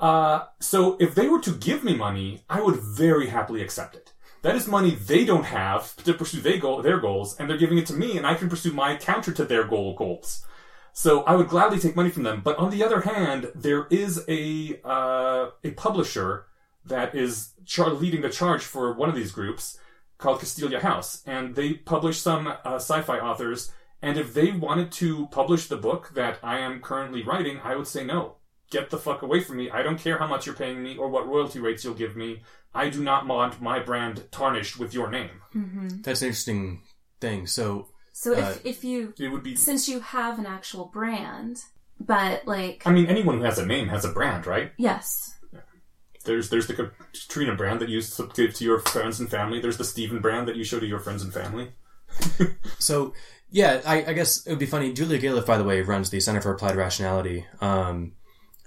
[0.00, 4.12] Uh, so if they were to give me money, I would very happily accept it.
[4.42, 7.76] That is money they don't have to pursue their, goal, their goals, and they're giving
[7.76, 10.46] it to me, and I can pursue my counter to their goal goals.
[10.94, 12.40] So I would gladly take money from them.
[12.42, 16.46] But on the other hand, there is a uh, a publisher
[16.84, 19.78] that is char- leading the charge for one of these groups
[20.18, 23.72] called Castalia House, and they publish some uh, sci-fi authors.
[24.02, 27.86] And if they wanted to publish the book that I am currently writing, I would
[27.86, 28.36] say no.
[28.70, 29.68] Get the fuck away from me.
[29.70, 32.42] I don't care how much you're paying me or what royalty rates you'll give me.
[32.72, 35.30] I do not want my brand tarnished with your name.
[36.04, 36.82] that's an interesting
[37.20, 37.46] thing.
[37.48, 39.56] So So if, Uh, if you, It would be.
[39.56, 41.64] since you have an actual brand,
[41.98, 44.72] but like, I mean, anyone who has a name has a brand, right?
[44.78, 45.36] yes.
[46.24, 49.58] There's there's the Katrina brand that you s- give to your friends and family.
[49.58, 51.72] There's the Steven brand that you show to your friends and family.
[52.78, 53.14] So
[53.50, 54.92] yeah, I, I guess it would be funny.
[54.92, 57.46] Julia Galef, by the way, runs the Center for Applied Rationality.
[57.60, 58.12] Um,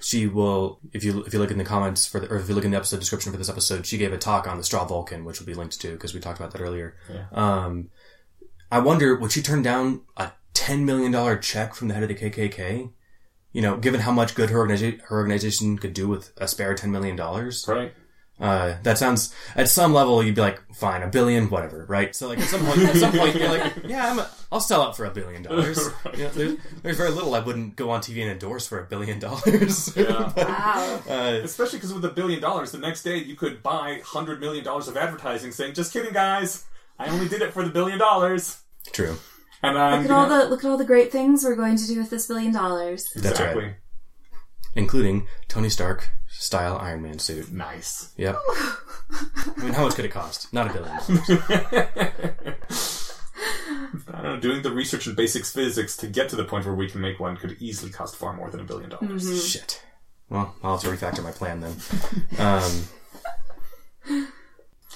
[0.04, 2.56] she will, if you if you look in the comments for the, or if you
[2.56, 4.86] look in the episode description for this episode, she gave a talk on the straw
[4.86, 6.96] Vulcan, which will be linked to because we talked about that earlier.
[7.10, 7.26] Yeah.
[7.32, 7.90] Um,
[8.72, 12.10] I wonder would she turn down a ten million dollar check from the head of
[12.10, 12.92] the KKK?
[13.54, 16.76] You know, given how much good her organization her organization could do with a spare
[16.76, 17.66] ten million dollars.
[17.68, 17.94] Right.
[18.40, 22.16] Uh, that sounds at some level you'd be like, fine, a billion, whatever, right?
[22.16, 24.82] So like at some point, at some point you're like, yeah, I'm a, I'll sell
[24.82, 25.80] out for a billion dollars.
[26.18, 28.84] You know, there's, there's very little I wouldn't go on TV and endorse for a
[28.84, 29.96] billion dollars.
[30.04, 30.34] Yeah.
[30.36, 31.02] Wow.
[31.08, 34.64] Uh, Especially because with a billion dollars, the next day you could buy hundred million
[34.64, 36.66] dollars of advertising saying, "Just kidding, guys.
[37.00, 38.62] I only did it for the billion dollars."
[38.92, 39.18] true.
[39.62, 41.88] And I'm Look at all the look at all the great things we're going to
[41.88, 43.10] do with this billion dollars.
[43.16, 43.76] That's right.
[44.76, 47.52] Exactly Including Tony Stark style Iron Man suit.
[47.52, 48.12] nice.
[48.18, 48.40] Yep.
[49.12, 50.52] I mean, how much could it cost?
[50.54, 50.98] Not a billion.
[54.12, 54.40] I don't know.
[54.40, 57.20] Doing the research in basics physics to get to the point where we can make
[57.20, 59.48] one could easily cost far more than a billion dollars.
[59.48, 59.84] Shit.
[60.30, 61.76] Well, I'll have to refactor my plan then.
[62.40, 62.88] Um,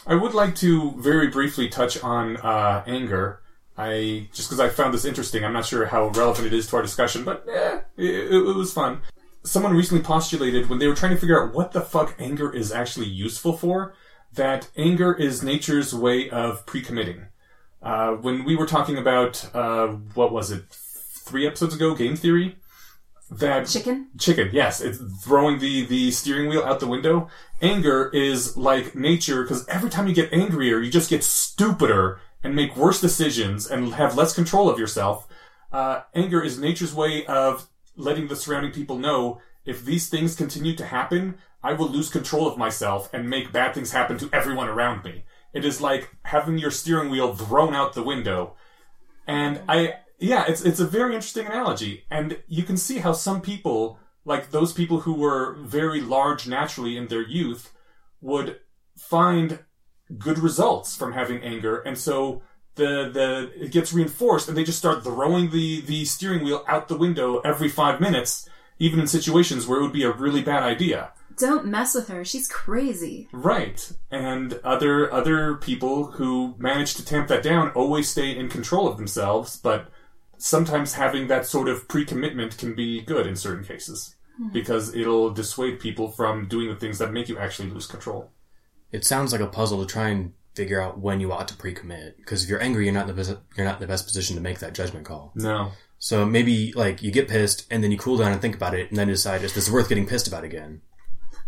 [0.08, 3.42] I would like to very briefly touch on uh, anger.
[3.78, 5.46] I just because I found this interesting.
[5.46, 8.74] I'm not sure how relevant it is to our discussion, but eh, it, it was
[8.74, 9.02] fun.
[9.48, 12.70] Someone recently postulated when they were trying to figure out what the fuck anger is
[12.70, 13.94] actually useful for,
[14.34, 17.28] that anger is nature's way of pre-committing.
[17.82, 22.58] Uh, when we were talking about uh, what was it, three episodes ago, game theory,
[23.30, 24.08] that Chicken?
[24.18, 27.28] chicken yes it's throwing the the steering wheel out the window
[27.62, 32.56] anger is like nature because every time you get angrier you just get stupider and
[32.56, 35.28] make worse decisions and have less control of yourself
[35.74, 37.68] uh, anger is nature's way of
[37.98, 42.48] letting the surrounding people know if these things continue to happen i will lose control
[42.48, 45.24] of myself and make bad things happen to everyone around me.
[45.54, 48.56] It is like having your steering wheel thrown out the window.
[49.26, 53.42] And I, yeah, it's it's a very interesting analogy, and you can see how some
[53.42, 57.74] people, like those people who were very large naturally in their youth,
[58.22, 58.60] would
[58.98, 59.60] find
[60.18, 62.42] good results from having anger, and so
[62.78, 66.88] the the it gets reinforced, and they just start throwing the the steering wheel out
[66.88, 68.48] the window every five minutes,
[68.80, 71.12] even in situations where it would be a really bad idea.
[71.38, 72.26] Don't mess with her.
[72.26, 73.28] She's crazy.
[73.32, 73.92] Right.
[74.10, 78.98] And other other people who manage to tamp that down always stay in control of
[78.98, 79.90] themselves, but
[80.38, 84.50] sometimes having that sort of pre-commitment can be good in certain cases hmm.
[84.50, 88.32] because it'll dissuade people from doing the things that make you actually lose control.
[88.92, 92.18] it sounds like a puzzle to try and figure out when you ought to pre-commit.
[92.18, 94.36] Because if you're angry, you're not in the best, you're not in the best position
[94.36, 95.32] to make that judgment call.
[95.36, 95.72] No.
[96.00, 98.90] So maybe like you get pissed and then you cool down and think about it
[98.90, 100.82] and then decide is this is worth getting pissed about again?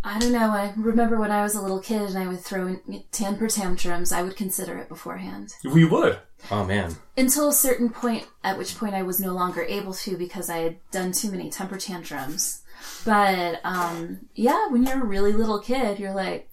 [0.02, 0.52] I don't know.
[0.52, 4.14] I remember when I was a little kid and I would throw in temper tantrums.
[4.14, 6.20] I would consider it beforehand We would.
[6.50, 10.16] Oh man, until a certain point, at which point I was no longer able to
[10.16, 12.62] because I had done too many temper tantrums.
[13.04, 16.50] But um, yeah, when you're a really little kid, you're like,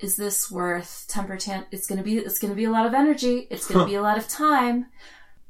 [0.00, 1.66] "Is this worth temper tant?
[1.70, 2.18] It's gonna be.
[2.18, 3.46] It's gonna be a lot of energy.
[3.50, 4.86] It's gonna be a lot of time."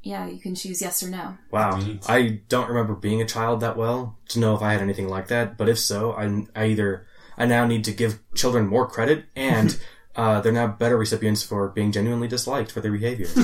[0.01, 1.37] Yeah, you can choose yes or no.
[1.51, 1.75] wow.
[1.77, 2.09] Neat.
[2.09, 5.27] I don't remember being a child that well to know if I had anything like
[5.27, 5.57] that.
[5.57, 7.05] But if so, I, I either
[7.37, 9.77] I now need to give children more credit and.
[10.15, 13.27] Uh, they're now better recipients for being genuinely disliked for their behavior.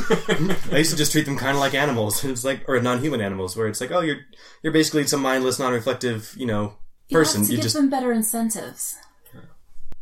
[0.73, 2.21] I used to just treat them kind of like animals.
[2.25, 4.17] It's like, or non-human animals, where it's like, oh, you're
[4.61, 6.73] you're basically some mindless, non-reflective, you know,
[7.07, 7.41] You person.
[7.41, 8.97] have to You give just them better incentives.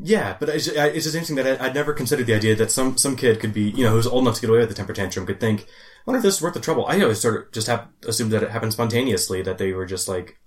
[0.06, 2.98] Yeah, but it's, it's just interesting that I, I'd never considered the idea that some
[2.98, 4.92] some kid could be, you know, who's old enough to get away with the temper
[4.92, 5.66] tantrum could think, I
[6.06, 6.86] wonder if this is worth the trouble.
[6.88, 10.10] I always sort of just have assumed that it happened spontaneously, that they were just
[10.10, 10.38] like,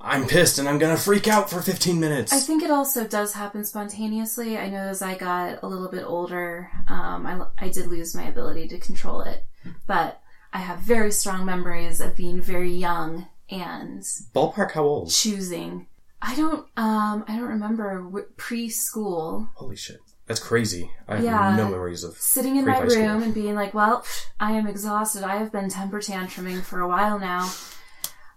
[0.00, 2.32] I'm pissed and I'm gonna freak out for 15 minutes.
[2.32, 4.56] I think it also does happen spontaneously.
[4.56, 8.24] I know as I got a little bit older, um, I, I did lose my
[8.24, 9.44] ability to control it.
[9.88, 10.20] But
[10.52, 14.02] I have very strong memories of being very young and
[14.34, 15.10] Ballpark, how old?
[15.10, 15.86] choosing.
[16.24, 20.88] I don't, um, I don't remember w- preschool Holy shit, that's crazy.
[21.08, 21.56] I have Yeah.
[21.56, 22.16] no memories of.
[22.16, 23.02] sitting in my Pre-high school.
[23.08, 24.04] room and being like, "Well,
[24.38, 25.24] I am exhausted.
[25.24, 27.50] I have been temper tantruming for a while now.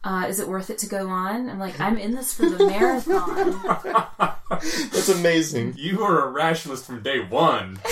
[0.03, 2.65] Uh, is it worth it to go on?" I'm like, "I'm in this for the
[2.71, 3.61] marathon."
[4.91, 5.75] That's amazing.
[5.77, 7.79] You were a rationalist from day one.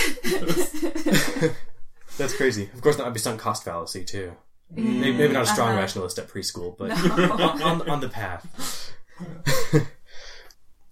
[2.17, 2.69] That's crazy.
[2.73, 4.33] Of course, that might be sunk cost fallacy too.
[4.71, 5.79] Maybe, maybe not a strong Uh-huh.
[5.81, 8.92] rationalist at preschool, but on, on, on the path.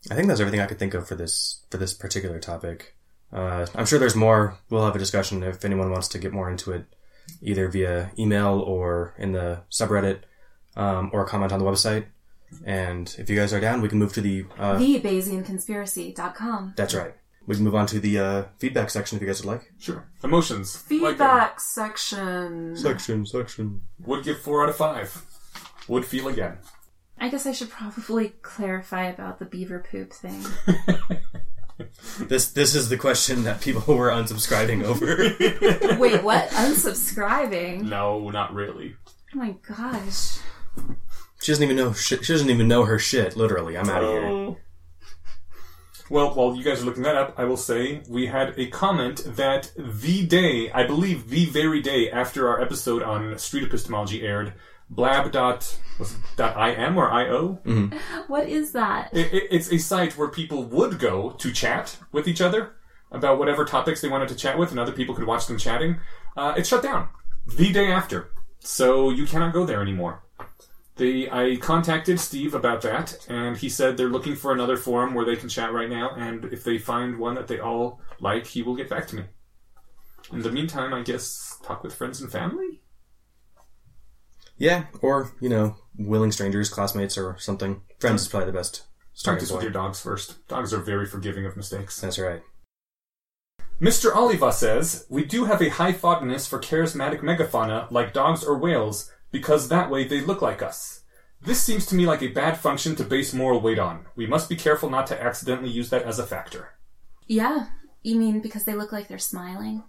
[0.10, 2.96] I think that's everything I could think of for this for this particular topic.
[3.32, 4.58] Uh, I'm sure there's more.
[4.70, 6.86] We'll have a discussion if anyone wants to get more into it,
[7.42, 10.22] either via email or in the subreddit,
[10.76, 12.06] um, or comment on the website.
[12.66, 14.46] And if you guys are down, we can move to the.
[14.58, 16.74] Uh, the BayesianConspiracy.com.
[16.76, 17.14] that's right.
[17.48, 19.72] We can move on to the uh, feedback section if you guys would like.
[19.80, 20.08] Sure.
[20.24, 20.76] Emotions.
[20.76, 21.00] Like them.
[21.00, 22.76] Feedback section.
[22.78, 23.82] Section, section.
[24.06, 25.24] Would give four out of five.
[25.88, 26.58] Would feel again.
[27.22, 30.44] I guess I should probably clarify about the beaver poop thing.
[32.20, 35.98] This this is the question that people were unsubscribing over.
[36.00, 36.50] Wait, what?
[36.50, 37.84] Unsubscribing?
[37.84, 38.96] No, not really.
[39.34, 40.38] Oh my gosh.
[41.42, 41.94] She doesn't even know.
[41.94, 43.36] She, she doesn't even know her shit.
[43.36, 44.26] Literally, I'm out of here.
[44.26, 44.58] Oh.
[46.10, 49.24] Well, while you guys are looking that up, I will say we had a comment
[49.38, 54.54] that the day, I believe the very day after our episode on street epistemology aired,
[54.90, 57.60] blab dot was it dot im or io.
[58.28, 59.14] What is that?
[59.14, 62.74] It, it, it's a site where people would go to chat with each other
[63.12, 66.00] about whatever topics they wanted to chat with, and other people could watch them chatting.
[66.36, 67.10] Uh, it's shut down
[67.46, 70.24] the day after, so you cannot go there anymore.
[70.96, 75.26] They, I contacted Steve about that, and he said they're looking for another forum where
[75.26, 78.62] they can chat right now, and if they find one that they all like, he
[78.62, 79.24] will get back to me.
[80.32, 82.81] In the meantime, I guess talk with friends and family.
[84.62, 87.82] Yeah, or you know, willing strangers, classmates, or something.
[87.98, 90.48] Friends is probably the best starting Practice with your dogs first.
[90.48, 92.00] Dogs are very forgiving of mistakes.
[92.00, 92.44] That's right.
[93.82, 94.16] Mr.
[94.16, 99.12] Oliva says, We do have a high fondness for charismatic megafauna like dogs or whales
[99.32, 101.02] because that way they look like us.
[101.42, 104.06] This seems to me like a bad function to base moral weight on.
[104.16, 106.74] We must be careful not to accidentally use that as a factor.
[107.26, 107.70] Yeah.
[108.04, 109.84] You mean because they look like they're smiling?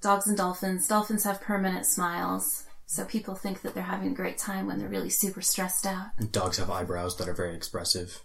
[0.00, 0.88] Dogs and dolphins.
[0.88, 2.66] Dolphins have permanent smiles.
[2.92, 6.06] So people think that they're having a great time when they're really super stressed out.
[6.32, 8.20] Dogs have eyebrows that are very expressive.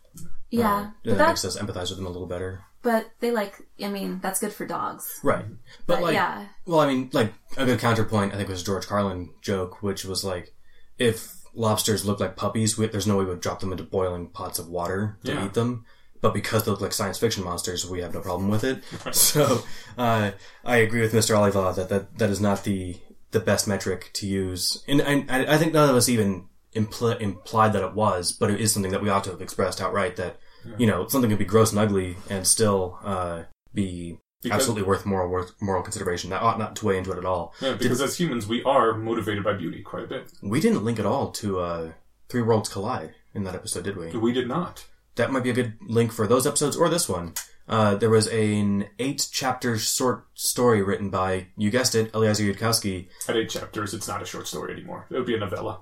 [0.50, 0.76] Yeah.
[0.76, 2.64] Uh, but that that, makes us empathize with them a little better.
[2.82, 5.20] but they like, I mean, that's good for dogs.
[5.22, 5.46] Right.
[5.86, 6.48] But, But like, yeah.
[6.66, 10.24] well, I mean, like a good counterpoint, I think was George Carlin joke, which was
[10.24, 10.56] like,
[10.98, 14.58] if lobsters look like puppies, we, there's no way we'd drop them into boiling pots
[14.58, 15.46] of water to Yeah.
[15.46, 15.86] eat them.
[16.22, 18.84] But because they look like science fiction monsters, we have no problem with it.
[19.14, 19.62] So
[19.96, 20.32] uh,
[20.64, 21.38] I agree with Mr.
[21.38, 22.98] Oliva that, that that is not the
[23.36, 27.74] the best metric to use, and I, I think none of us even impl- implied
[27.74, 30.16] that it was, but it is something that we ought to have expressed outright.
[30.16, 30.38] That
[30.78, 35.06] you know something can be gross and ugly and still uh, be Because- absolutely worth
[35.06, 36.30] moral worth moral consideration.
[36.30, 37.54] That ought not to weigh into it at all.
[37.62, 40.32] Yeah, because as humans, we are motivated by beauty quite a bit.
[40.42, 41.92] We didn't link at all to uh,
[42.30, 44.08] Three Worlds Collide in that episode, did we?
[44.18, 44.86] We did not.
[45.16, 47.34] That might be a good link for those episodes or this one.
[47.68, 53.08] Uh, there was an eight chapter short story written by, you guessed it, Eliezer Yudkowsky.
[53.28, 55.08] At eight chapters, it's not a short story anymore.
[55.10, 55.82] It would be a novella.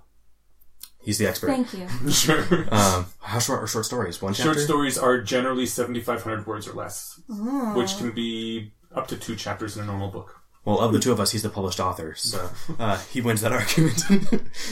[1.03, 1.47] He's the expert.
[1.47, 1.87] Thank you.
[2.11, 2.41] Sure.
[2.71, 4.21] Um, how short are short stories?
[4.21, 4.53] One chapter?
[4.53, 9.75] Short stories are generally 7,500 words or less, which can be up to two chapters
[9.75, 10.39] in a normal book.
[10.63, 13.51] Well, of the two of us, he's the published author, so uh, he wins that
[13.51, 14.01] argument.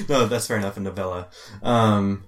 [0.08, 0.78] no, that's fair enough.
[0.78, 1.28] A novella.
[1.62, 2.24] Um,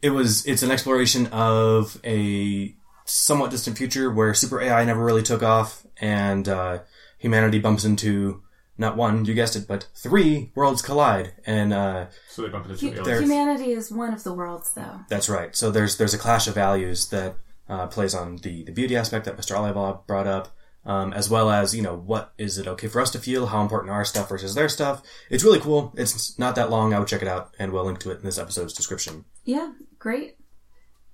[0.00, 0.46] it was.
[0.46, 2.74] It's an exploration of a
[3.06, 6.80] somewhat distant future where super AI never really took off, and uh,
[7.18, 8.42] humanity bumps into
[8.78, 12.76] not one, you guessed it, but three worlds collide, and uh, So they bump into
[12.78, 13.20] two Hu- aliens.
[13.20, 15.00] Humanity is one of the worlds, though.
[15.08, 15.56] that's right.
[15.56, 17.36] So there's there's a clash of values that
[17.68, 19.56] uh, plays on the the beauty aspect that Mr.
[19.58, 20.54] Oliva brought up,
[20.84, 23.62] um, as well as you know what is it okay for us to feel, how
[23.62, 25.02] important our stuff versus their stuff.
[25.30, 25.94] It's really cool.
[25.96, 26.92] It's not that long.
[26.92, 29.24] I would check it out, and we'll link to it in this episode's description.
[29.46, 30.35] Yeah, great.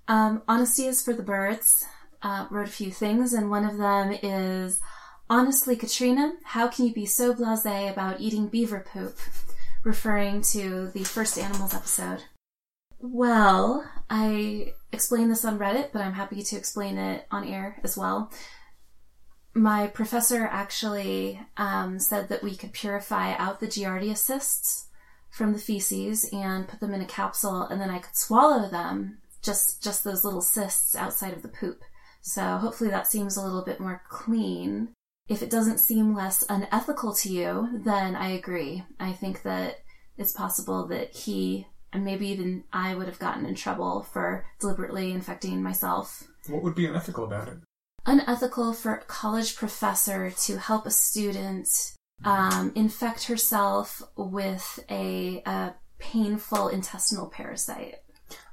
[0.09, 1.87] Um, Honesty is for the birds.
[2.23, 4.81] Uh, wrote a few things, and one of them is
[5.29, 9.19] honestly, Katrina, how can you be so blasé about eating beaver poop?
[9.83, 12.23] Referring to the first animals episode.
[13.01, 17.97] Well, I explained this on Reddit, but I'm happy to explain it on air as
[17.97, 18.31] well.
[19.55, 24.87] My professor actually um, said that we could purify out the Giardia cysts
[25.31, 29.19] from the feces and put them in a capsule and then I could swallow them
[29.43, 31.83] just just those little cysts outside of the poop.
[32.21, 34.95] So hopefully that seems a little bit more clean.
[35.29, 38.85] If it doesn't seem less unethical to you, then I agree.
[38.99, 39.81] I think that
[40.17, 45.13] it's possible that he and maybe even I would have gotten in trouble for deliberately
[45.13, 46.25] infecting myself.
[46.49, 47.59] What would be unethical about it?
[48.07, 51.69] Unethical for a college professor to help a student
[52.25, 57.97] um, infect herself with a, a painful intestinal parasite.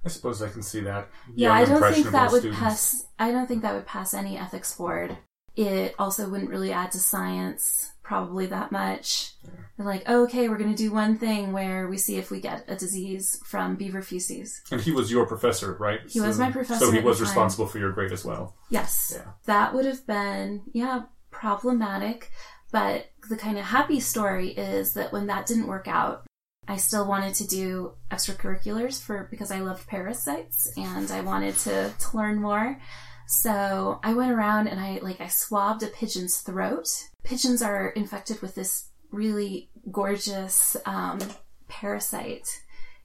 [0.06, 1.10] I suppose I can see that.
[1.36, 2.60] Yeah, I don't think that would students.
[2.60, 3.06] pass.
[3.18, 5.18] I don't think that would pass any ethics board.
[5.56, 9.34] It also wouldn't really add to science probably that much.
[9.78, 12.40] They're like, oh, okay, we're going to do one thing where we see if we
[12.40, 14.62] get a disease from beaver feces.
[14.72, 16.00] And he was your professor, right?
[16.08, 18.56] He was my professor So he was responsible for your grade as well.
[18.70, 19.32] Yes, Yeah.
[19.46, 22.32] that would have been yeah problematic.
[22.72, 26.24] But the kind of happy story is that when that didn't work out,
[26.70, 31.92] I still wanted to do extracurriculars for because I loved parasites and I wanted to,
[31.98, 32.80] to learn more.
[33.28, 36.88] So I went around and I like I swabbed a pigeon's throat.
[37.24, 41.20] Pigeons are infected with this really gorgeous um,
[41.68, 42.48] parasite.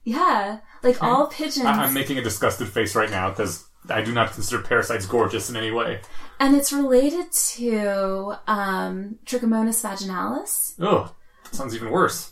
[0.03, 1.65] Yeah, like all pigeons.
[1.65, 5.49] I- I'm making a disgusted face right now because I do not consider parasites gorgeous
[5.49, 6.01] in any way.
[6.39, 10.73] and it's related to um, Trichomonas vaginalis.
[10.79, 11.13] Oh,
[11.51, 12.31] sounds even worse.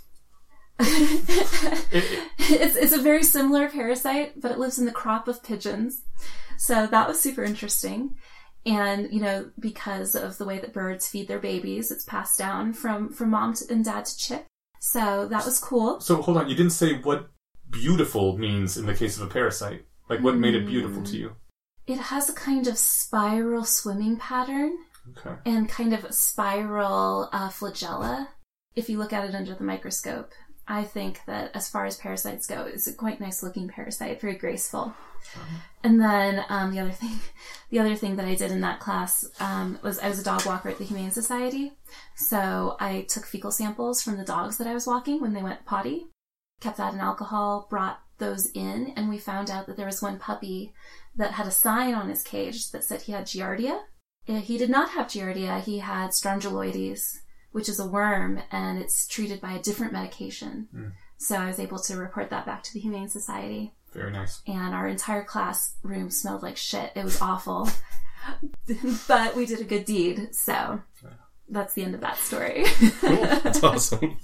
[2.40, 6.04] it's it's a very similar parasite, but it lives in the crop of pigeons.
[6.58, 8.16] So that was super interesting.
[8.66, 12.72] And, you know, because of the way that birds feed their babies, it's passed down
[12.74, 14.46] from, from mom to, and dad to chick.
[14.80, 16.00] So that was cool.
[16.00, 17.30] So hold on, you didn't say what
[17.70, 19.86] beautiful means in the case of a parasite.
[20.10, 21.36] Like what made it beautiful to you?
[21.88, 24.78] It has a kind of spiral swimming pattern
[25.18, 25.36] Okay.
[25.46, 28.28] and kind of a spiral uh, flagella.
[28.76, 30.32] If you look at it under the microscope,
[30.68, 34.36] I think that as far as parasites go, it's a quite nice looking parasite, very
[34.36, 34.94] graceful.
[35.84, 37.20] And then um, the other thing,
[37.70, 40.46] the other thing that I did in that class um, was I was a dog
[40.46, 41.74] walker at the Humane Society,
[42.16, 45.66] so I took fecal samples from the dogs that I was walking when they went
[45.66, 46.08] potty,
[46.62, 50.20] kept that in alcohol, brought those in, and we found out that there was one
[50.20, 50.74] puppy
[51.16, 53.82] that had a sign on his cage that said he had giardia.
[54.26, 55.62] He did not have giardia.
[55.62, 57.20] He had strongyloides,
[57.54, 60.68] which is a worm, and it's treated by a different medication.
[61.18, 64.42] So I was able to report that back to the Humane Society Very nice.
[64.46, 66.92] and our entire classroom smelled like shit.
[66.96, 67.70] It was awful.
[69.08, 70.82] but we did a good deed, so
[71.48, 72.66] that's the end of that story.
[73.02, 74.18] That's awesome.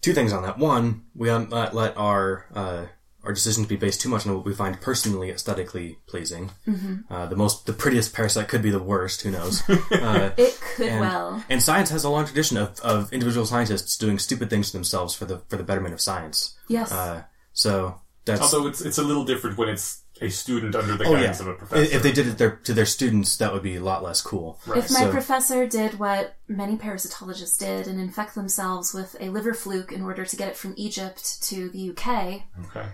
[0.00, 0.58] Two things on that.
[0.58, 2.86] One, we don't let, let our uh,
[3.24, 6.50] our decision to be based too much on what we find personally aesthetically pleasing.
[6.66, 7.12] Mm-hmm.
[7.12, 9.22] Uh, the most, the prettiest parasite could be the worst.
[9.22, 9.62] Who knows?
[9.90, 11.44] Uh, it could and, well.
[11.48, 15.14] and science has a long tradition of, of individual scientists doing stupid things to themselves
[15.14, 16.56] for the for the betterment of science.
[16.68, 16.92] Yes.
[16.92, 21.04] Uh, so that's Although it's it's a little different when it's a student under the
[21.04, 21.16] oh yeah.
[21.16, 21.96] guidance of a professor.
[21.96, 24.58] If they did it their, to their students, that would be a lot less cool.
[24.68, 29.54] if my so- professor did what many parasitologists did and infect themselves with a liver
[29.54, 32.88] fluke in order to get it from Egypt to the UK, okay.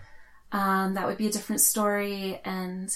[0.53, 2.95] Um, that would be a different story and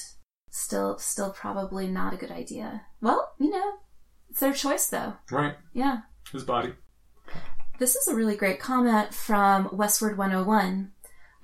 [0.50, 2.82] still still probably not a good idea.
[3.00, 3.74] Well, you know,
[4.30, 5.14] it's their choice though.
[5.30, 5.54] Right.
[5.72, 5.98] Yeah.
[6.32, 6.74] His body.
[7.78, 10.92] This is a really great comment from Westward 101.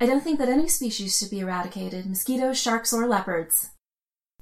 [0.00, 3.70] I don't think that any species should be eradicated mosquitoes, sharks, or leopards.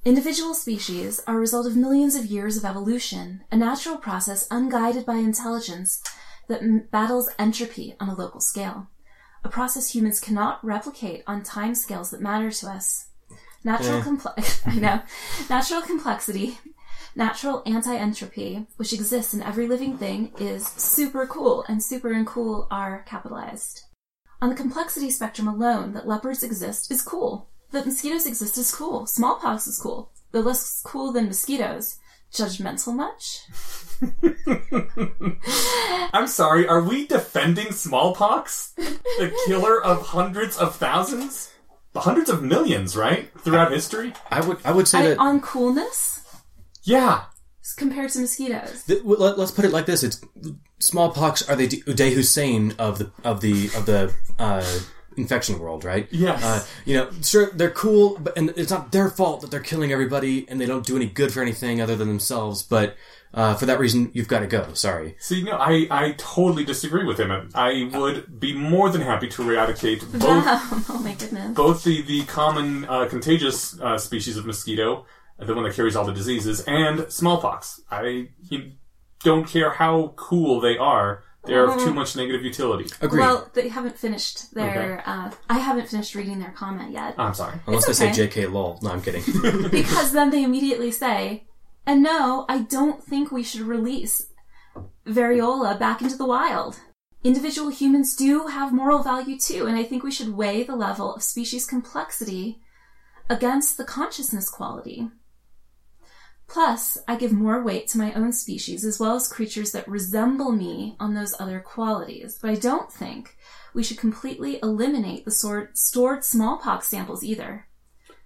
[0.05, 5.07] Individual species are a result of millions of years of evolution, a natural process unguided
[5.07, 6.03] by intelligence
[6.49, 8.89] that m- battles entropy on a local scale.
[9.45, 13.09] A process humans cannot replicate on time scales that matter to us.
[13.65, 14.03] Natural Eh.
[14.03, 15.03] complex, I know,
[15.51, 16.59] natural complexity,
[17.15, 22.67] natural anti-entropy, which exists in every living thing, is super cool, and super and cool
[22.71, 23.83] are capitalized.
[24.41, 27.49] On the complexity spectrum alone, that leopards exist is cool.
[27.71, 29.07] That mosquitoes exist is cool.
[29.07, 30.11] Smallpox is cool.
[30.33, 31.97] They're less cool than mosquitoes.
[32.33, 33.43] Judgmental much?
[36.13, 38.73] I'm sorry, are we defending smallpox?
[38.77, 41.53] The killer of hundreds of thousands?
[41.95, 43.31] Hundreds of millions, right?
[43.41, 44.13] Throughout history?
[44.31, 46.25] I would I would say I, that on coolness
[46.85, 47.25] Yeah.
[47.77, 48.85] compared to mosquitoes.
[48.85, 50.21] Th- well, let, us put it like this: It's
[50.79, 54.65] smallpox are the Uday Hussein of the of the of the uh,
[55.17, 56.09] infection world, right?
[56.11, 56.43] Yes.
[56.43, 59.93] Uh, you know, sure they're cool, but and it's not their fault that they're killing
[59.93, 62.63] everybody and they don't do any good for anything other than themselves.
[62.63, 62.97] But
[63.35, 64.73] uh, for that reason, you've got to go.
[64.75, 65.17] Sorry.
[65.19, 67.51] See, no, I, I totally disagree with him.
[67.55, 70.23] I would be more than happy to eradicate both
[70.91, 71.55] oh my goodness.
[71.55, 75.07] both the, the common uh, contagious uh, species of mosquito,
[75.39, 77.81] the one that carries all the diseases, and smallpox.
[77.91, 78.73] I you
[79.25, 82.91] don't care how cool they are; they are of too much negative utility.
[83.01, 83.21] Agreed.
[83.21, 85.03] Well, they haven't finished their.
[85.07, 87.15] Uh, I haven't finished reading their comment yet.
[87.19, 87.59] I'm sorry.
[87.67, 88.15] Unless it's they okay.
[88.15, 88.47] say J.K.
[88.47, 88.79] lol.
[88.83, 89.23] No, I'm kidding.
[89.71, 91.47] because then they immediately say,
[91.87, 94.27] and no, I don't think we should release
[95.07, 96.81] variola back into the wild.
[97.25, 101.15] Individual humans do have moral value too, and I think we should weigh the level
[101.15, 102.61] of species complexity
[103.29, 105.09] against the consciousness quality.
[106.49, 110.53] Plus, I give more weight to my own species as well as creatures that resemble
[110.53, 113.37] me on those other qualities, but I don't think
[113.73, 115.31] we should completely eliminate the
[115.75, 117.69] stored smallpox samples either.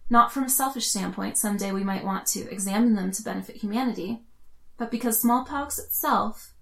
[0.08, 4.22] Not from a selfish standpoint, someday we might want to examine them to benefit humanity,
[4.78, 6.52] but because smallpox itself,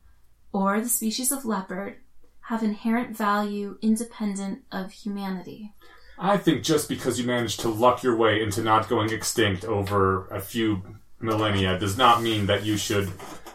[0.52, 1.96] or the species of leopard,
[2.42, 5.72] have inherent value independent of humanity.
[6.18, 10.26] I think just because you managed to luck your way into not going extinct over
[10.28, 10.82] a few
[11.20, 13.10] millennia does not mean that you should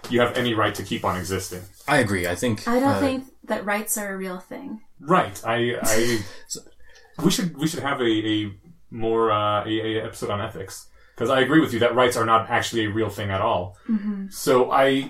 [0.10, 1.62] you have any right to keep on existing.
[1.88, 2.28] I agree.
[2.28, 2.68] I think.
[2.68, 4.82] I don't uh, think that rights are a real thing.
[5.00, 5.42] Right.
[5.46, 5.78] I.
[5.82, 6.20] I
[7.24, 8.52] we should we should have a, a
[8.92, 12.26] more uh, a, a episode on ethics because I agree with you that rights are
[12.26, 13.78] not actually a real thing at all.
[14.30, 15.10] So I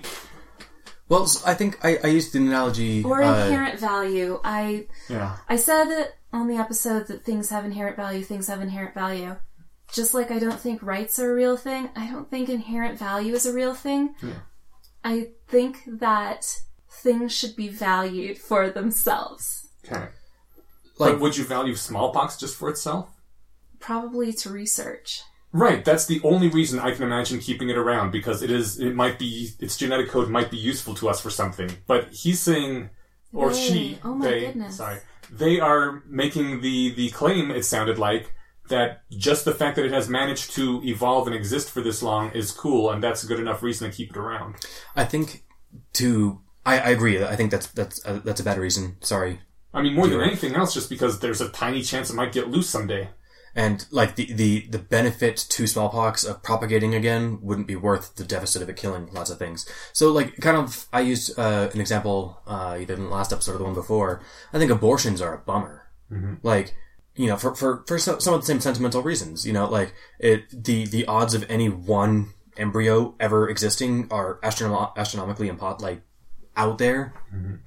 [1.08, 3.02] Well, I think I, I used the analogy.
[3.04, 4.40] Or uh, inherent value.
[4.44, 8.60] I yeah I said that on the episode that things have inherent value, things have
[8.60, 9.36] inherent value.
[9.92, 13.34] Just like I don't think rights are a real thing, I don't think inherent value
[13.34, 14.14] is a real thing.
[15.04, 16.44] I think that
[17.02, 19.68] things should be valued for themselves.
[19.84, 20.08] okay.
[20.98, 23.08] Like- but would you value smallpox just for itself?
[23.80, 25.22] Probably to research.
[25.52, 28.94] Right, that's the only reason I can imagine keeping it around because it is it
[28.94, 31.70] might be its genetic code might be useful to us for something.
[31.88, 32.90] But he's saying
[33.32, 33.58] or They.
[33.58, 34.76] she Oh my they goodness.
[34.76, 34.98] sorry.
[35.32, 38.32] They are making the the claim it sounded like
[38.68, 42.30] that just the fact that it has managed to evolve and exist for this long
[42.30, 44.54] is cool and that's a good enough reason to keep it around.
[44.94, 45.42] I think
[45.94, 47.24] to I, I agree.
[47.24, 48.98] I think that's that's uh, that's a bad reason.
[49.00, 49.40] Sorry,
[49.74, 52.50] I mean more than anything else just because there's a tiny chance it might get
[52.50, 53.10] loose someday.
[53.54, 58.24] And like the the the benefit to smallpox of propagating again wouldn't be worth the
[58.24, 59.68] deficit of it killing lots of things.
[59.92, 63.54] So like kind of I used uh, an example uh, either in the last episode
[63.54, 64.22] or the one before.
[64.52, 65.88] I think abortions are a bummer.
[66.42, 66.74] Like
[67.16, 69.46] you know for for for some, some of the same sentimental reasons.
[69.46, 74.96] You know like it the the odds of any one embryo ever existing are astronom-
[74.96, 76.02] astronomically impot like
[76.56, 77.14] out there,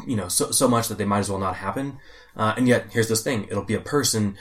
[0.06, 1.98] you know, so so much that they might as well not happen.
[2.36, 4.36] Uh, and yet, here's this thing: it'll be a person.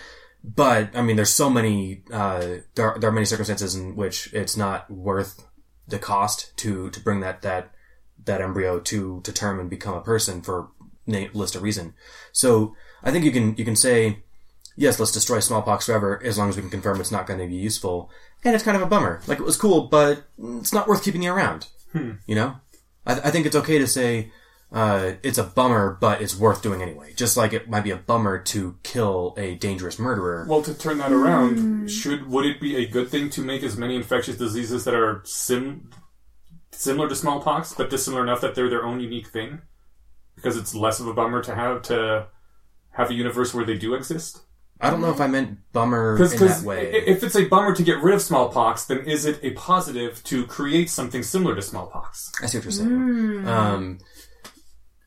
[0.44, 4.32] But I mean, there's so many uh, there are, there are many circumstances in which
[4.32, 5.46] it's not worth
[5.86, 7.72] the cost to to bring that that
[8.24, 10.68] that embryo to to term and become a person for
[11.06, 11.94] na- list a reason.
[12.32, 14.22] So I think you can you can say
[14.76, 17.46] yes, let's destroy smallpox forever as long as we can confirm it's not going to
[17.46, 18.10] be useful.
[18.44, 19.20] And it's kind of a bummer.
[19.26, 21.68] Like it was cool, but it's not worth keeping you around.
[22.26, 22.56] You know,
[23.06, 24.32] I, I think it's okay to say
[24.72, 27.12] uh, it's a bummer, but it's worth doing anyway.
[27.14, 30.46] Just like it might be a bummer to kill a dangerous murderer.
[30.48, 33.76] Well, to turn that around, should would it be a good thing to make as
[33.76, 35.90] many infectious diseases that are sim
[36.70, 39.60] similar to smallpox, but dissimilar enough that they're their own unique thing?
[40.34, 42.26] Because it's less of a bummer to have to
[42.92, 44.40] have a universe where they do exist.
[44.80, 46.90] I don't know if I meant bummer in Because that way.
[47.06, 50.44] if it's a bummer to get rid of smallpox, then is it a positive to
[50.46, 52.32] create something similar to smallpox?
[52.42, 52.90] I see what you're saying.
[52.90, 54.02] Um, I don't-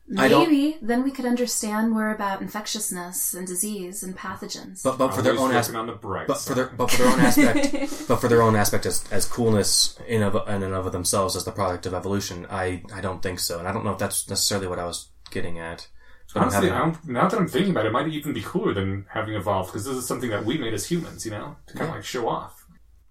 [0.08, 4.82] Maybe then we could understand more about infectiousness and disease and pathogens.
[4.82, 6.56] but but for their own aspect, on the bright but for side.
[6.56, 10.22] their but for their own aspect, but for their own aspect as, as coolness in
[10.22, 13.58] of in and of themselves as the product of evolution, I I don't think so,
[13.58, 15.88] and I don't know if that's necessarily what I was getting at.
[16.34, 18.42] But I'm Honestly, having- I'm, now that I'm thinking about it, it might even be
[18.42, 21.56] cooler than having evolved because this is something that we made as humans, you know,
[21.66, 22.65] to kind of like show off.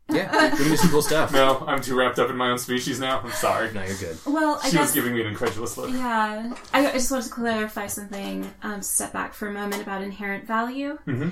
[0.10, 1.32] Yeah, we can do some cool stuff.
[1.34, 3.20] No, I'm too wrapped up in my own species now.
[3.22, 3.72] I'm sorry.
[3.74, 4.18] No, you're good.
[4.26, 5.89] well, I She was guess giving me an incredulous look.
[5.91, 8.49] Yeah, I, I just wanted to clarify something.
[8.64, 10.97] Um, step back for a moment about inherent value.
[11.08, 11.32] Mhm.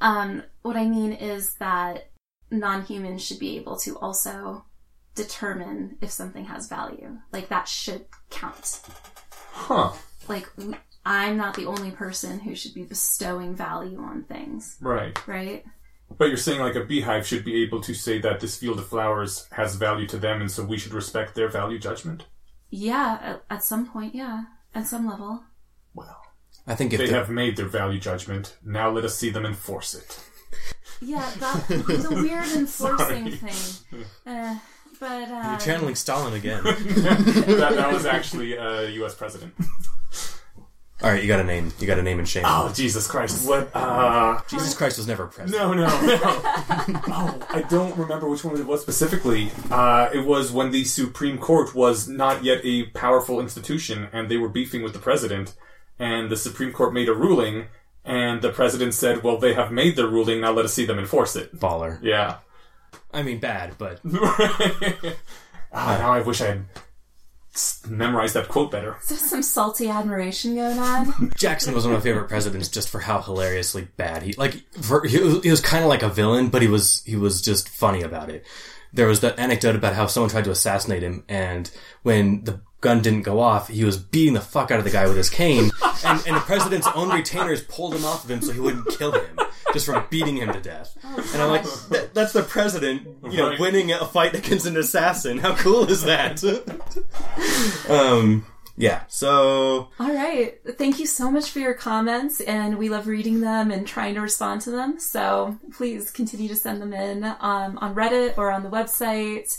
[0.00, 2.10] Um, what I mean is that
[2.50, 4.64] non-humans should be able to also
[5.14, 7.18] determine if something has value.
[7.32, 8.80] Like that should count.
[9.52, 9.92] Huh.
[10.28, 15.16] Like w- I'm not the only person who should be bestowing value on things, Right.
[15.28, 15.64] right?
[16.16, 18.88] But you're saying like a beehive should be able to say that this field of
[18.88, 22.26] flowers has value to them, and so we should respect their value judgment.
[22.70, 24.44] Yeah, at, at some point, yeah,
[24.74, 25.44] at some level.
[25.94, 26.20] Well,
[26.66, 28.56] I think if they the, have made their value judgment.
[28.64, 30.20] Now let us see them enforce it.
[31.00, 33.50] Yeah, that the weird enforcing Sorry.
[33.50, 34.04] thing.
[34.26, 34.58] Uh,
[35.00, 36.62] but uh, you're channeling Stalin again.
[36.64, 39.14] that, that was actually a U.S.
[39.14, 39.54] president.
[41.02, 41.72] All right, you got a name.
[41.80, 42.44] You got a name and shame.
[42.46, 43.48] Oh Jesus Christ!
[43.48, 43.68] What?
[43.74, 45.60] Uh, Jesus Christ was never president.
[45.60, 46.20] No, no, no.
[47.08, 49.50] oh, I don't remember which one it was specifically.
[49.70, 54.36] Uh, it was when the Supreme Court was not yet a powerful institution and they
[54.36, 55.54] were beefing with the president,
[55.98, 57.66] and the Supreme Court made a ruling,
[58.04, 60.98] and the president said, Well, they have made their ruling, now let us see them
[60.98, 61.58] enforce it.
[61.58, 61.98] Baller.
[62.02, 62.36] Yeah.
[63.12, 64.00] I mean, bad, but
[65.72, 66.64] ah, now I wish I had
[67.54, 68.96] s- memorized that quote better.
[69.02, 71.32] Is there some salty admiration going on?
[71.36, 74.62] Jackson was one of my favorite presidents just for how hilariously bad he like.
[74.82, 77.40] For, he was, he was kind of like a villain, but he was he was
[77.42, 78.44] just funny about it.
[78.92, 81.70] There was that anecdote about how someone tried to assassinate him, and
[82.02, 85.06] when the gun didn't go off, he was beating the fuck out of the guy
[85.08, 85.70] with his cane,
[86.04, 89.12] and, and the president's own retainers pulled him off of him so he wouldn't kill
[89.12, 89.38] him,
[89.72, 90.96] just from beating him to death.
[91.02, 93.58] and I'm like, that, that's the president, you know, Right.
[93.60, 95.38] winning a fight against an assassin.
[95.38, 96.42] How cool is that?
[97.88, 98.46] um,
[98.76, 99.02] yeah.
[99.08, 100.58] So All right.
[100.78, 104.20] Thank you so much for your comments, and we love reading them and trying to
[104.20, 104.98] respond to them.
[104.98, 109.56] So please continue to send them in um, on Reddit or on the website,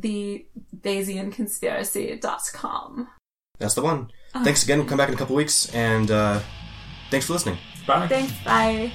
[0.00, 0.46] the
[0.80, 3.08] BayesianConspiracy.com.
[3.58, 4.10] that's the one.
[4.42, 4.78] Thanks again.
[4.78, 6.40] We'll come back in a couple weeks, and uh,
[7.10, 7.58] thanks for listening.
[7.86, 8.08] Bye.
[8.08, 8.32] Thanks.
[8.44, 8.92] Bye.